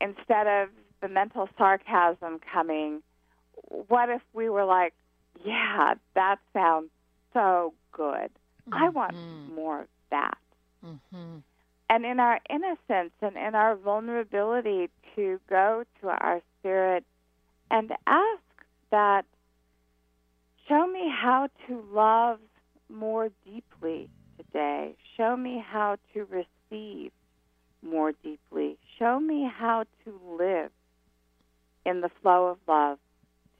instead 0.00 0.46
of 0.46 0.70
the 1.02 1.08
mental 1.08 1.48
sarcasm 1.56 2.40
coming, 2.52 3.02
what 3.68 4.08
if 4.08 4.22
we 4.32 4.48
were 4.48 4.64
like, 4.64 4.94
yeah, 5.44 5.94
that 6.14 6.38
sounds 6.52 6.90
so 7.32 7.74
good. 7.92 8.30
Mm-hmm. 8.68 8.74
I 8.74 8.88
want 8.88 9.16
more 9.54 9.82
of 9.82 9.88
that. 10.10 10.38
Mm-hmm. 10.84 11.38
And 11.88 12.04
in 12.04 12.20
our 12.20 12.38
innocence 12.48 13.12
and 13.20 13.36
in 13.36 13.54
our 13.54 13.74
vulnerability 13.76 14.88
to 15.16 15.40
go 15.48 15.84
to 16.00 16.08
our 16.08 16.40
spirit 16.58 17.04
and 17.70 17.92
ask 18.06 18.42
that, 18.90 19.24
show 20.68 20.86
me 20.86 21.10
how 21.10 21.48
to 21.66 21.84
love 21.92 22.38
more 22.88 23.30
deeply 23.44 24.08
today. 24.36 24.94
Show 25.16 25.36
me 25.36 25.64
how 25.64 25.96
to 26.14 26.26
receive 26.26 27.10
more 27.82 28.12
deeply. 28.22 28.78
Show 28.98 29.18
me 29.18 29.50
how 29.52 29.84
to 30.04 30.20
live 30.38 30.70
in 31.84 32.02
the 32.02 32.10
flow 32.22 32.46
of 32.46 32.58
love 32.68 32.98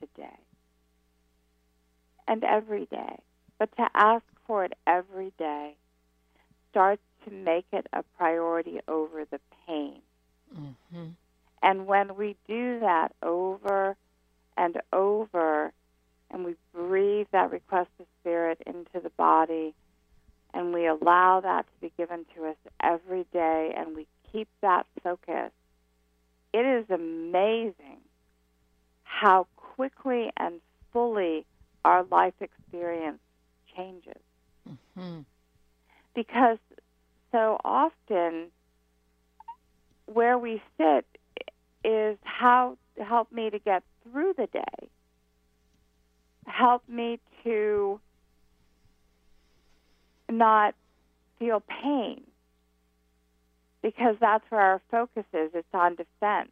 today 0.00 0.38
and 2.28 2.44
every 2.44 2.86
day. 2.86 3.18
But 3.60 3.76
to 3.76 3.86
ask 3.94 4.24
for 4.46 4.64
it 4.64 4.72
every 4.86 5.32
day 5.38 5.76
starts 6.70 7.02
to 7.26 7.30
make 7.30 7.66
it 7.72 7.86
a 7.92 8.02
priority 8.16 8.80
over 8.88 9.26
the 9.30 9.38
pain. 9.66 10.00
Mm-hmm. 10.58 11.08
And 11.62 11.86
when 11.86 12.16
we 12.16 12.36
do 12.48 12.80
that 12.80 13.12
over 13.22 13.96
and 14.56 14.80
over, 14.94 15.72
and 16.30 16.44
we 16.46 16.54
breathe 16.72 17.26
that 17.32 17.50
request 17.52 17.90
of 18.00 18.06
spirit 18.20 18.62
into 18.66 18.98
the 19.02 19.10
body, 19.10 19.74
and 20.54 20.72
we 20.72 20.86
allow 20.86 21.40
that 21.40 21.66
to 21.66 21.80
be 21.82 21.92
given 21.98 22.24
to 22.34 22.46
us 22.46 22.56
every 22.82 23.26
day, 23.30 23.74
and 23.76 23.94
we 23.94 24.06
keep 24.32 24.48
that 24.62 24.86
focus, 25.02 25.52
it 26.54 26.64
is 26.64 26.88
amazing 26.88 28.00
how 29.04 29.46
quickly 29.56 30.32
and 30.38 30.62
fully 30.94 31.44
our 31.84 32.04
life 32.04 32.34
experience 32.40 33.18
changes. 33.76 34.20
Mm-hmm. 34.68 35.20
Because 36.14 36.58
so 37.32 37.58
often 37.64 38.50
where 40.06 40.38
we 40.38 40.60
sit 40.76 41.06
is 41.84 42.18
how 42.24 42.76
to 42.96 43.04
help 43.04 43.30
me 43.32 43.50
to 43.50 43.58
get 43.58 43.82
through 44.02 44.34
the 44.36 44.46
day, 44.48 44.88
help 46.46 46.82
me 46.88 47.18
to 47.44 48.00
not 50.28 50.74
feel 51.38 51.62
pain, 51.82 52.22
because 53.82 54.16
that's 54.20 54.44
where 54.50 54.60
our 54.60 54.82
focus 54.90 55.24
is. 55.32 55.50
It's 55.54 55.66
on 55.72 55.94
defense. 55.94 56.50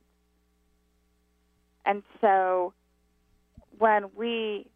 And 1.84 2.02
so 2.20 2.72
when 3.78 4.10
we 4.16 4.66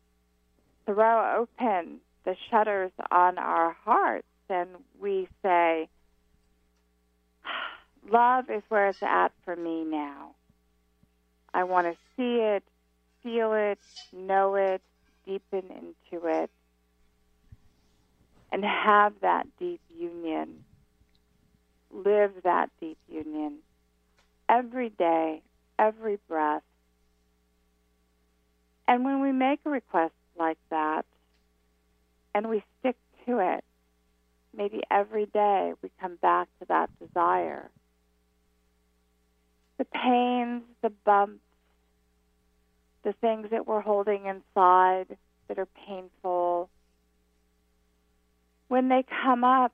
throw 0.86 1.40
open 1.40 2.01
the 2.25 2.37
shutters 2.51 2.93
on 3.11 3.39
our 3.39 3.77
hearts 3.85 4.27
and 4.49 4.68
we 5.01 5.29
say, 5.43 5.89
Love 8.11 8.51
is 8.51 8.62
where 8.68 8.89
it's 8.89 9.03
at 9.03 9.33
for 9.45 9.57
me 9.57 9.85
now. 9.85 10.35
I 11.55 11.64
want 11.64 11.87
to 11.87 11.97
see 12.16 12.41
it, 12.41 12.62
feel 13.23 13.53
it, 13.53 13.79
know 14.12 14.55
it, 14.55 14.81
deepen 15.27 15.64
into 15.70 16.27
it, 16.27 16.51
and 18.51 18.64
have 18.64 19.14
that 19.20 19.47
deep 19.59 19.81
union. 19.95 20.64
Live 21.91 22.33
that 22.45 22.70
deep 22.81 22.99
union 23.09 23.59
every 24.49 24.89
day, 24.89 25.43
every 25.79 26.18
breath. 26.29 26.62
And 28.89 29.05
when 29.05 29.20
we 29.20 29.33
make 29.33 29.61
a 29.64 29.70
request 29.70 30.14
like 30.39 30.59
that 30.70 31.05
and 32.35 32.49
we 32.49 32.62
stick 32.80 32.97
to 33.26 33.39
it, 33.39 33.64
maybe 34.57 34.83
every 34.91 35.26
day 35.26 35.72
we 35.83 35.91
come 36.01 36.16
back 36.16 36.49
to 36.61 36.66
that 36.68 36.91
desire. 36.99 37.70
The 39.78 39.85
pains, 39.85 40.62
the 40.83 40.91
bumps, 40.91 41.41
the 43.03 43.12
things 43.14 43.49
that 43.51 43.66
we're 43.66 43.80
holding 43.80 44.26
inside 44.26 45.16
that 45.49 45.59
are 45.59 45.68
painful, 45.87 46.68
when 48.68 48.89
they 48.89 49.05
come 49.22 49.45
up, 49.45 49.72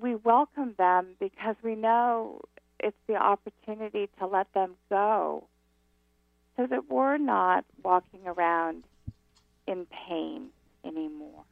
we 0.00 0.16
welcome 0.16 0.74
them 0.76 1.14
because 1.20 1.54
we 1.62 1.76
know 1.76 2.40
it's 2.80 2.96
the 3.06 3.14
opportunity 3.14 4.08
to 4.18 4.26
let 4.26 4.52
them 4.54 4.72
go 4.90 5.44
so 6.56 6.66
that 6.66 6.90
we're 6.90 7.18
not 7.18 7.64
walking 7.82 8.26
around 8.26 8.84
in 9.66 9.86
pain 10.08 10.48
anymore. 10.84 11.44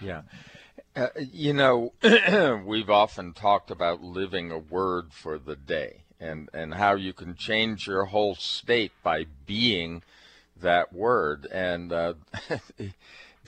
Yeah. 0.00 0.22
Uh, 0.96 1.08
you 1.32 1.52
know, 1.52 1.92
we've 2.64 2.90
often 2.90 3.32
talked 3.32 3.70
about 3.70 4.02
living 4.02 4.50
a 4.50 4.58
word 4.58 5.12
for 5.12 5.38
the 5.38 5.56
day 5.56 6.02
and, 6.20 6.48
and 6.52 6.74
how 6.74 6.94
you 6.94 7.12
can 7.12 7.34
change 7.34 7.86
your 7.86 8.06
whole 8.06 8.34
state 8.34 8.92
by 9.02 9.26
being 9.46 10.02
that 10.60 10.92
word. 10.92 11.46
And 11.52 11.92
uh, 11.92 12.14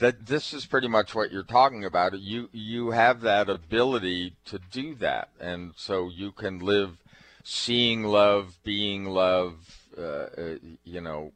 that 0.01 0.25
this 0.25 0.51
is 0.51 0.65
pretty 0.65 0.87
much 0.87 1.13
what 1.13 1.31
you're 1.31 1.43
talking 1.43 1.85
about. 1.85 2.19
You 2.19 2.49
you 2.51 2.89
have 2.91 3.21
that 3.21 3.49
ability 3.49 4.33
to 4.45 4.59
do 4.71 4.95
that, 4.95 5.29
and 5.39 5.73
so 5.75 6.09
you 6.09 6.31
can 6.31 6.59
live 6.59 6.97
seeing 7.43 8.03
love, 8.03 8.57
being 8.63 9.05
love. 9.05 9.77
Uh, 9.97 10.01
uh, 10.01 10.55
you 10.85 11.01
know, 11.01 11.33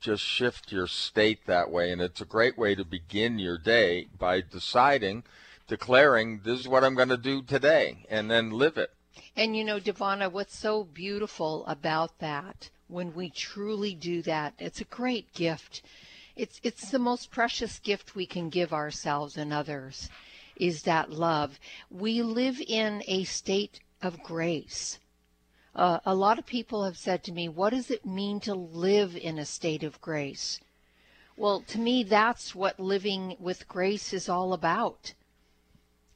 just 0.00 0.22
shift 0.22 0.72
your 0.72 0.86
state 0.86 1.46
that 1.46 1.70
way, 1.70 1.92
and 1.92 2.00
it's 2.00 2.20
a 2.20 2.24
great 2.26 2.58
way 2.58 2.74
to 2.74 2.84
begin 2.84 3.38
your 3.38 3.58
day 3.58 4.08
by 4.18 4.40
deciding, 4.40 5.24
declaring, 5.66 6.40
"This 6.40 6.60
is 6.60 6.68
what 6.68 6.84
I'm 6.84 6.94
going 6.94 7.08
to 7.08 7.16
do 7.16 7.42
today," 7.42 8.06
and 8.08 8.30
then 8.30 8.50
live 8.50 8.76
it. 8.76 8.94
And 9.36 9.56
you 9.56 9.64
know, 9.64 9.80
Devana, 9.80 10.30
what's 10.30 10.56
so 10.56 10.84
beautiful 10.84 11.64
about 11.66 12.18
that? 12.18 12.70
When 12.88 13.14
we 13.14 13.30
truly 13.30 13.94
do 13.94 14.22
that, 14.22 14.54
it's 14.58 14.80
a 14.80 14.84
great 14.84 15.32
gift 15.32 15.82
it's 16.40 16.58
it's 16.62 16.90
the 16.90 16.98
most 16.98 17.30
precious 17.30 17.78
gift 17.78 18.14
we 18.14 18.24
can 18.24 18.48
give 18.48 18.72
ourselves 18.72 19.36
and 19.36 19.52
others 19.52 20.08
is 20.56 20.82
that 20.82 21.10
love. 21.10 21.58
We 21.90 22.22
live 22.22 22.62
in 22.66 23.02
a 23.06 23.24
state 23.24 23.80
of 24.00 24.22
grace. 24.22 24.98
Uh, 25.74 26.00
a 26.04 26.14
lot 26.14 26.38
of 26.38 26.46
people 26.46 26.84
have 26.84 26.98
said 26.98 27.22
to 27.24 27.32
me, 27.32 27.48
"What 27.48 27.70
does 27.70 27.90
it 27.90 28.04
mean 28.04 28.40
to 28.40 28.54
live 28.54 29.16
in 29.16 29.38
a 29.38 29.46
state 29.46 29.84
of 29.84 30.00
grace?" 30.00 30.60
Well, 31.36 31.62
to 31.68 31.78
me, 31.78 32.02
that's 32.02 32.54
what 32.54 32.80
living 32.80 33.36
with 33.38 33.68
grace 33.68 34.12
is 34.12 34.28
all 34.28 34.52
about. 34.52 35.14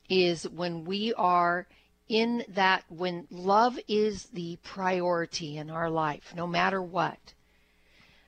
Is 0.09 0.49
when 0.49 0.85
we 0.85 1.15
are 1.15 1.67
in 2.09 2.45
that, 2.49 2.85
when 2.89 3.27
love 3.31 3.79
is 3.89 4.27
the 4.27 4.57
priority 4.63 5.57
in 5.57 5.71
our 5.71 5.89
life, 5.89 6.35
no 6.37 6.47
matter 6.47 6.83
what, 6.83 7.33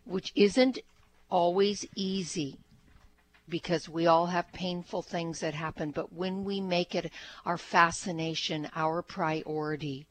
which 0.04 0.32
isn't 0.34 0.78
always 1.28 1.84
easy 1.94 2.58
because 3.48 3.88
we 3.88 4.06
all 4.06 4.26
have 4.26 4.52
painful 4.52 5.02
things 5.02 5.40
that 5.40 5.54
happen. 5.54 5.90
But 5.90 6.12
when 6.12 6.44
we 6.44 6.60
make 6.60 6.94
it 6.94 7.12
our 7.44 7.58
fascination, 7.58 8.68
our 8.74 9.02
priority, 9.02 10.06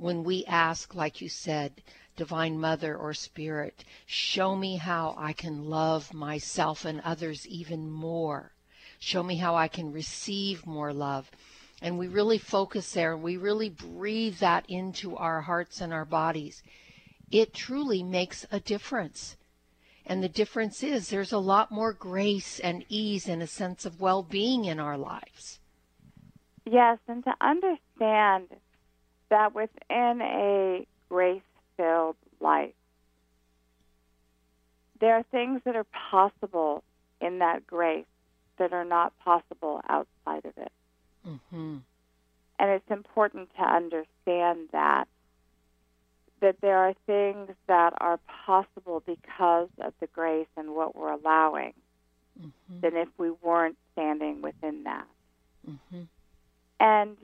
when 0.00 0.24
we 0.24 0.46
ask, 0.46 0.94
like 0.94 1.20
you 1.20 1.28
said, 1.28 1.82
Divine 2.16 2.58
Mother 2.58 2.96
or 2.96 3.12
Spirit, 3.12 3.84
show 4.06 4.56
me 4.56 4.76
how 4.76 5.14
I 5.18 5.34
can 5.34 5.66
love 5.66 6.14
myself 6.14 6.86
and 6.86 7.02
others 7.02 7.46
even 7.46 7.90
more. 7.90 8.52
Show 8.98 9.22
me 9.22 9.36
how 9.36 9.54
I 9.54 9.68
can 9.68 9.92
receive 9.92 10.66
more 10.66 10.94
love. 10.94 11.30
And 11.82 11.98
we 11.98 12.08
really 12.08 12.38
focus 12.38 12.92
there 12.92 13.12
and 13.12 13.22
we 13.22 13.36
really 13.36 13.68
breathe 13.68 14.38
that 14.38 14.64
into 14.68 15.16
our 15.16 15.42
hearts 15.42 15.82
and 15.82 15.92
our 15.92 16.06
bodies. 16.06 16.62
It 17.30 17.52
truly 17.52 18.02
makes 18.02 18.46
a 18.50 18.58
difference. 18.58 19.36
And 20.06 20.22
the 20.22 20.28
difference 20.28 20.82
is 20.82 21.10
there's 21.10 21.32
a 21.32 21.38
lot 21.38 21.70
more 21.70 21.92
grace 21.92 22.58
and 22.58 22.86
ease 22.88 23.28
and 23.28 23.42
a 23.42 23.46
sense 23.46 23.84
of 23.84 24.00
well 24.00 24.22
being 24.22 24.64
in 24.64 24.80
our 24.80 24.96
lives. 24.96 25.60
Yes, 26.64 26.98
and 27.06 27.22
to 27.24 27.34
understand 27.40 28.48
that 29.30 29.54
within 29.54 30.20
a 30.20 30.86
grace 31.08 31.42
filled 31.76 32.16
life, 32.40 32.74
there 35.00 35.14
are 35.14 35.24
things 35.30 35.60
that 35.64 35.76
are 35.76 35.86
possible 36.10 36.84
in 37.20 37.38
that 37.38 37.66
grace 37.66 38.04
that 38.58 38.72
are 38.72 38.84
not 38.84 39.18
possible 39.20 39.80
outside 39.88 40.44
of 40.44 40.52
it. 40.56 40.72
Mm-hmm. 41.26 41.76
And 42.58 42.70
it's 42.70 42.90
important 42.90 43.48
to 43.56 43.62
understand 43.62 44.68
that 44.72 45.08
that 46.40 46.56
there 46.62 46.78
are 46.78 46.94
things 47.06 47.50
that 47.66 47.92
are 47.98 48.18
possible 48.46 49.02
because 49.04 49.68
of 49.78 49.92
the 50.00 50.06
grace 50.06 50.46
and 50.56 50.74
what 50.74 50.96
we're 50.96 51.12
allowing 51.12 51.74
mm-hmm. 52.40 52.80
than 52.80 52.96
if 52.96 53.08
we 53.18 53.30
weren't 53.42 53.76
standing 53.92 54.40
within 54.40 54.84
that. 54.84 55.06
Mm-hmm. 55.68 56.02
And 56.80 57.16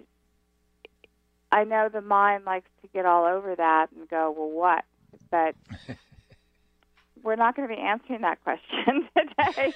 I 1.57 1.65
know 1.65 1.89
the 1.89 2.01
mind 2.01 2.45
likes 2.45 2.71
to 2.83 2.89
get 2.89 3.07
all 3.07 3.25
over 3.25 3.55
that 3.55 3.91
and 3.93 4.09
go, 4.09 4.35
well, 4.37 4.51
what? 4.51 4.85
But 5.31 5.55
we're 7.23 7.37
not 7.37 7.57
going 7.57 7.69
to 7.69 7.75
be 7.75 7.81
answering 7.81 8.21
that 8.23 8.43
question 8.45 9.09
today. 9.17 9.73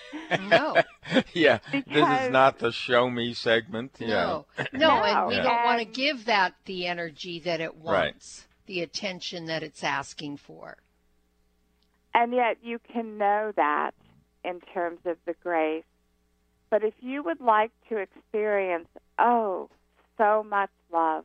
no. 0.49 0.77
yeah. 1.33 1.59
Because 1.73 1.93
this 1.93 2.21
is 2.23 2.31
not 2.31 2.59
the 2.59 2.73
show 2.73 3.09
me 3.09 3.35
segment. 3.35 4.01
No. 4.01 4.47
Yeah. 4.59 4.65
No, 4.73 4.89
no, 4.89 5.03
and 5.03 5.29
we 5.29 5.37
don't 5.37 5.65
want 5.65 5.79
to 5.79 5.85
give 5.85 6.27
that 6.27 6.55
the 6.67 6.87
energy 6.87 7.41
that 7.41 7.61
it 7.61 7.77
wants. 7.77 8.41
Right 8.41 8.47
the 8.71 8.83
attention 8.83 9.47
that 9.47 9.65
it's 9.65 9.83
asking 9.83 10.37
for. 10.37 10.77
And 12.15 12.33
yet 12.33 12.59
you 12.63 12.79
can 12.93 13.19
know 13.19 13.53
that 13.57 13.91
in 14.45 14.61
terms 14.73 15.01
of 15.07 15.17
the 15.27 15.35
grace. 15.43 15.83
But 16.71 16.85
if 16.85 16.95
you 17.01 17.25
would 17.25 17.41
like 17.41 17.73
to 17.89 17.97
experience, 17.97 18.87
oh, 19.19 19.71
so 20.17 20.47
much 20.49 20.71
love, 20.93 21.25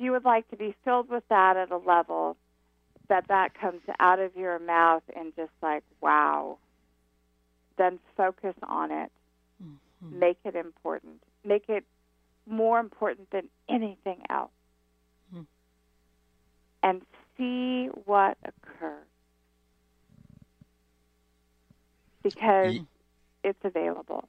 you 0.00 0.12
would 0.12 0.24
like 0.24 0.48
to 0.50 0.56
be 0.56 0.74
filled 0.84 1.08
with 1.08 1.22
that 1.28 1.56
at 1.56 1.70
a 1.70 1.76
level 1.76 2.36
that 3.08 3.28
that 3.28 3.54
comes 3.54 3.82
out 3.98 4.18
of 4.18 4.34
your 4.36 4.58
mouth 4.58 5.02
and 5.14 5.34
just 5.36 5.52
like, 5.62 5.82
wow, 6.00 6.58
then 7.76 7.98
focus 8.16 8.54
on 8.62 8.90
it. 8.90 9.12
Mm-hmm. 9.62 10.18
Make 10.18 10.38
it 10.44 10.56
important. 10.56 11.22
Make 11.44 11.68
it 11.68 11.84
more 12.46 12.80
important 12.80 13.30
than 13.30 13.48
anything 13.68 14.22
else 14.28 14.50
and 16.82 17.02
see 17.36 17.86
what 18.04 18.36
occurs 18.44 19.06
because 22.22 22.78
it's 23.42 23.58
available. 23.64 24.28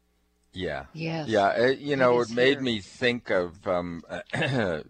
Yeah. 0.53 0.85
Yes. 0.93 1.27
Yeah. 1.27 1.51
It, 1.51 1.79
you 1.79 1.95
know, 1.95 2.19
it, 2.21 2.29
it 2.29 2.35
made 2.35 2.57
here. 2.57 2.61
me 2.61 2.79
think 2.81 3.29
of 3.29 3.67
um, 3.67 4.03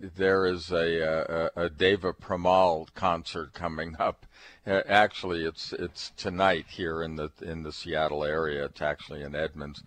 there 0.00 0.46
is 0.46 0.70
a, 0.70 1.50
a, 1.56 1.64
a 1.64 1.70
Deva 1.70 2.12
Premal 2.12 2.88
concert 2.94 3.54
coming 3.54 3.96
up. 3.98 4.26
Uh, 4.66 4.82
actually, 4.86 5.44
it's 5.44 5.72
it's 5.72 6.10
tonight 6.16 6.66
here 6.68 7.02
in 7.02 7.16
the 7.16 7.30
in 7.40 7.62
the 7.62 7.72
Seattle 7.72 8.24
area. 8.24 8.64
It's 8.66 8.82
actually 8.82 9.22
in 9.22 9.34
Edmonds. 9.34 9.82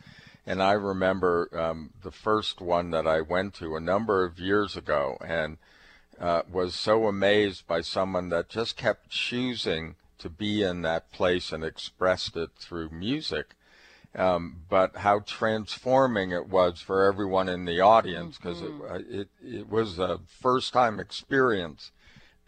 And 0.45 0.61
I 0.61 0.71
remember 0.71 1.49
um, 1.57 1.91
the 2.01 2.11
first 2.11 2.61
one 2.61 2.89
that 2.91 3.05
I 3.05 3.21
went 3.21 3.53
to 3.55 3.75
a 3.75 3.79
number 3.79 4.23
of 4.23 4.39
years 4.39 4.75
ago, 4.75 5.17
and 5.23 5.57
uh, 6.19 6.41
was 6.51 6.73
so 6.73 7.07
amazed 7.07 7.67
by 7.67 7.81
someone 7.81 8.29
that 8.29 8.49
just 8.49 8.75
kept 8.75 9.09
choosing 9.09 9.95
to 10.17 10.29
be 10.29 10.63
in 10.63 10.81
that 10.81 11.11
place 11.11 11.51
and 11.51 11.63
expressed 11.63 12.35
it 12.35 12.51
through 12.57 12.89
music. 12.89 13.55
Um, 14.13 14.63
but 14.67 14.97
how 14.97 15.19
transforming 15.19 16.31
it 16.31 16.49
was 16.49 16.81
for 16.81 17.05
everyone 17.05 17.47
in 17.47 17.63
the 17.63 17.79
audience 17.79 18.37
because 18.37 18.57
mm-hmm. 18.57 18.83
it, 18.83 18.91
uh, 18.91 19.19
it, 19.21 19.29
it 19.41 19.69
was 19.69 19.99
a 19.99 20.19
first 20.41 20.73
time 20.73 20.99
experience 20.99 21.91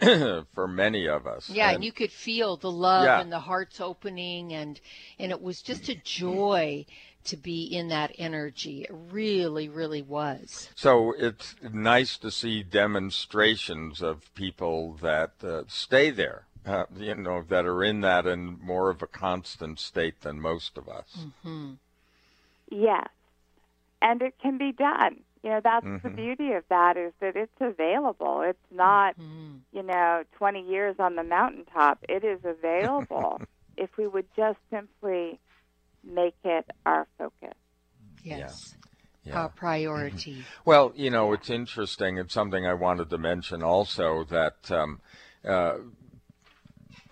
for 0.53 0.67
many 0.67 1.07
of 1.07 1.25
us. 1.25 1.49
Yeah, 1.49 1.67
and, 1.67 1.75
and, 1.75 1.83
you 1.85 1.91
could 1.91 2.11
feel 2.11 2.57
the 2.57 2.71
love 2.71 3.05
yeah. 3.05 3.21
and 3.21 3.31
the 3.31 3.39
hearts 3.39 3.79
opening, 3.79 4.53
and 4.53 4.79
and 5.17 5.31
it 5.31 5.41
was 5.41 5.61
just 5.61 5.87
a 5.89 5.95
joy 5.95 6.85
to 7.25 7.37
be 7.37 7.63
in 7.63 7.87
that 7.89 8.11
energy. 8.17 8.83
It 8.83 8.91
really, 8.91 9.69
really 9.69 10.01
was. 10.01 10.69
So 10.75 11.13
it's 11.17 11.55
nice 11.61 12.17
to 12.17 12.31
see 12.31 12.63
demonstrations 12.63 14.01
of 14.01 14.33
people 14.35 14.97
that 15.01 15.31
uh, 15.43 15.63
stay 15.67 16.09
there. 16.09 16.47
Uh, 16.65 16.85
you 16.95 17.13
know, 17.15 17.43
that 17.49 17.65
are 17.65 17.83
in 17.83 18.01
that 18.01 18.25
in 18.25 18.57
more 18.61 18.89
of 18.89 19.01
a 19.01 19.07
constant 19.07 19.79
state 19.79 20.21
than 20.21 20.39
most 20.39 20.77
of 20.77 20.87
us. 20.87 21.17
Mm-hmm. 21.19 21.73
Yes, 22.71 23.09
and 24.01 24.21
it 24.21 24.35
can 24.41 24.57
be 24.57 24.71
done. 24.71 25.17
You 25.43 25.49
know, 25.49 25.61
that's 25.61 25.85
mm-hmm. 25.85 26.07
the 26.07 26.13
beauty 26.13 26.53
of 26.53 26.63
that 26.69 26.95
is 26.95 27.11
that 27.19 27.35
it's 27.35 27.51
available. 27.59 28.43
It's 28.43 28.71
not, 28.71 29.19
mm-hmm. 29.19 29.57
you 29.73 29.83
know, 29.83 30.23
20 30.37 30.61
years 30.61 30.95
on 30.99 31.15
the 31.15 31.23
mountaintop. 31.23 31.99
It 32.07 32.23
is 32.23 32.39
available 32.45 33.41
if 33.77 33.97
we 33.97 34.07
would 34.07 34.27
just 34.37 34.59
simply 34.71 35.39
make 36.01 36.35
it 36.45 36.65
our 36.85 37.07
focus. 37.17 37.55
Yes. 38.23 38.75
Yeah. 39.25 39.41
Our 39.41 39.49
priority. 39.49 40.31
Mm-hmm. 40.31 40.41
Well, 40.63 40.93
you 40.95 41.09
know, 41.09 41.33
it's 41.33 41.49
interesting. 41.49 42.17
It's 42.17 42.33
something 42.33 42.65
I 42.65 42.73
wanted 42.73 43.09
to 43.09 43.17
mention 43.17 43.63
also 43.63 44.23
that 44.25 44.71
um, 44.71 45.01
uh, 45.45 45.75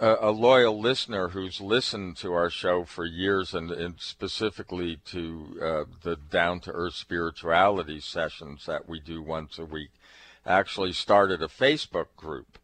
a, 0.02 0.18
a, 0.22 0.32
loyal 0.32 0.80
listener 0.80 1.30
who's 1.30 1.62
listened 1.62 2.18
to 2.18 2.34
our 2.34 2.50
show 2.50 2.84
for 2.84 3.06
years 3.06 3.54
and, 3.54 3.70
and 3.72 3.96
specifically 4.00 4.98
to 5.06 5.60
uh, 5.62 5.84
the 6.02 6.16
down 6.16 6.60
to 6.62 6.72
earth 6.72 6.96
spirituality 6.96 8.00
sessions 8.00 8.66
that 8.66 8.90
we 8.90 9.00
do 9.00 9.22
once 9.22 9.60
a 9.60 9.66
week 9.66 9.92
actually 10.46 10.92
started 10.92 11.42
a 11.42 11.48
Facebook 11.48 12.08
group 12.18 12.58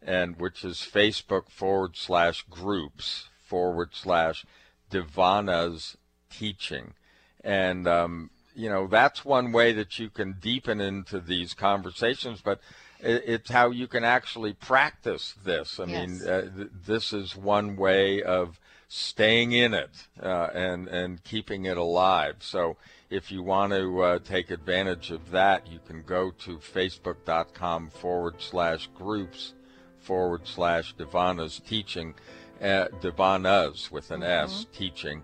and 0.00 0.38
which 0.38 0.64
is 0.64 0.76
Facebook 0.78 1.50
forward 1.50 1.96
slash 1.96 2.44
groups 2.48 3.28
forward 3.44 3.90
slash 3.92 4.46
Divana's 4.90 5.96
teaching. 6.30 6.94
And, 7.42 7.88
um, 7.88 8.30
you 8.54 8.68
know, 8.68 8.86
that's 8.86 9.24
one 9.24 9.50
way 9.50 9.72
that 9.72 9.98
you 9.98 10.10
can 10.10 10.34
deepen 10.40 10.80
into 10.80 11.18
these 11.18 11.54
conversations, 11.54 12.40
but 12.40 12.60
it's 13.04 13.50
how 13.50 13.70
you 13.70 13.86
can 13.86 14.04
actually 14.04 14.54
practice 14.54 15.34
this. 15.44 15.78
I 15.78 15.84
yes. 15.84 16.08
mean, 16.08 16.28
uh, 16.28 16.40
th- 16.56 16.68
this 16.86 17.12
is 17.12 17.36
one 17.36 17.76
way 17.76 18.22
of 18.22 18.58
staying 18.88 19.52
in 19.52 19.74
it 19.74 20.06
uh, 20.22 20.48
and 20.54 20.88
and 20.88 21.22
keeping 21.24 21.64
it 21.64 21.76
alive. 21.76 22.36
So 22.40 22.76
if 23.10 23.30
you 23.30 23.42
want 23.42 23.72
to 23.72 24.02
uh, 24.02 24.18
take 24.20 24.50
advantage 24.50 25.10
of 25.10 25.30
that, 25.30 25.66
you 25.66 25.78
can 25.86 26.02
go 26.02 26.30
to 26.30 26.58
facebook.com 26.58 27.90
forward 27.90 28.36
slash 28.38 28.88
groups 28.94 29.54
forward 29.98 30.42
slash 30.46 30.94
Divana's 30.96 31.60
teaching, 31.66 32.14
uh, 32.60 32.88
Divana's 33.00 33.90
with 33.90 34.10
an 34.10 34.20
mm-hmm. 34.20 34.44
S 34.44 34.66
teaching, 34.72 35.22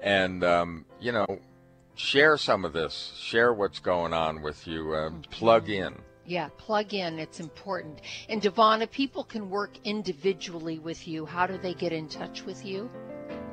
and 0.00 0.42
um, 0.42 0.84
you 1.00 1.12
know 1.12 1.26
share 1.94 2.36
some 2.36 2.64
of 2.64 2.72
this, 2.72 3.12
share 3.18 3.52
what's 3.52 3.78
going 3.78 4.12
on 4.12 4.42
with 4.42 4.66
you, 4.66 4.84
mm-hmm. 4.84 5.20
plug 5.30 5.68
in. 5.68 5.94
Yeah, 6.26 6.48
plug 6.56 6.94
in. 6.94 7.18
It's 7.18 7.40
important. 7.40 8.00
And 8.28 8.40
Devana, 8.40 8.88
people 8.90 9.24
can 9.24 9.50
work 9.50 9.72
individually 9.84 10.78
with 10.78 11.08
you. 11.08 11.26
How 11.26 11.46
do 11.46 11.58
they 11.58 11.74
get 11.74 11.92
in 11.92 12.08
touch 12.08 12.44
with 12.44 12.64
you? 12.64 12.88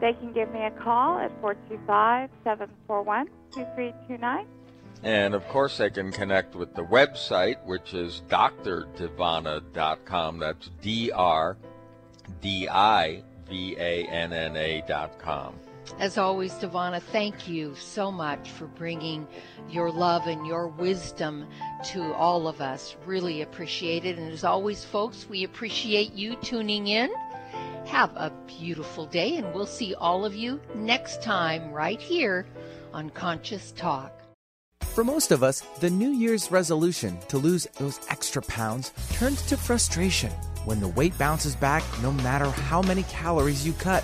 They 0.01 0.13
can 0.13 0.31
give 0.31 0.51
me 0.51 0.65
a 0.65 0.71
call 0.71 1.19
at 1.19 1.29
425 1.41 2.29
741 2.43 3.27
2329. 3.51 4.47
And 5.01 5.33
of 5.33 5.47
course, 5.47 5.77
they 5.77 5.89
can 5.89 6.11
connect 6.11 6.55
with 6.55 6.75
the 6.75 6.83
website, 6.83 7.63
which 7.65 7.93
is 7.93 8.21
drdivana.com. 8.29 10.39
That's 10.39 10.69
D 10.81 11.09
R 11.11 11.55
D 12.41 12.67
I 12.69 13.23
V 13.47 13.77
A 13.79 14.05
N 14.07 14.33
N 14.33 14.57
A.com. 14.57 15.55
As 15.97 16.17
always, 16.17 16.53
Devana, 16.53 17.01
thank 17.01 17.47
you 17.47 17.75
so 17.75 18.11
much 18.11 18.51
for 18.51 18.67
bringing 18.67 19.27
your 19.69 19.91
love 19.91 20.27
and 20.27 20.45
your 20.45 20.67
wisdom 20.67 21.47
to 21.85 22.13
all 22.13 22.47
of 22.47 22.61
us. 22.61 22.95
Really 23.05 23.41
appreciate 23.41 24.05
it. 24.05 24.17
And 24.17 24.31
as 24.31 24.43
always, 24.43 24.85
folks, 24.85 25.27
we 25.27 25.43
appreciate 25.43 26.13
you 26.13 26.35
tuning 26.37 26.87
in. 26.87 27.09
Have 27.85 28.11
a 28.15 28.31
beautiful 28.45 29.07
day, 29.07 29.37
and 29.37 29.53
we'll 29.53 29.65
see 29.65 29.95
all 29.95 30.25
of 30.25 30.35
you 30.35 30.61
next 30.75 31.23
time 31.23 31.71
right 31.71 31.99
here 31.99 32.45
on 32.93 33.09
Conscious 33.09 33.71
Talk. 33.71 34.13
For 34.81 35.03
most 35.03 35.31
of 35.31 35.43
us, 35.43 35.61
the 35.79 35.89
New 35.89 36.09
Year's 36.09 36.51
resolution 36.51 37.17
to 37.29 37.37
lose 37.37 37.65
those 37.77 37.99
extra 38.09 38.41
pounds 38.41 38.91
turns 39.13 39.41
to 39.43 39.57
frustration 39.57 40.31
when 40.65 40.79
the 40.79 40.87
weight 40.89 41.17
bounces 41.17 41.55
back 41.55 41.83
no 42.01 42.11
matter 42.11 42.45
how 42.45 42.81
many 42.81 43.03
calories 43.03 43.65
you 43.65 43.73
cut 43.73 44.03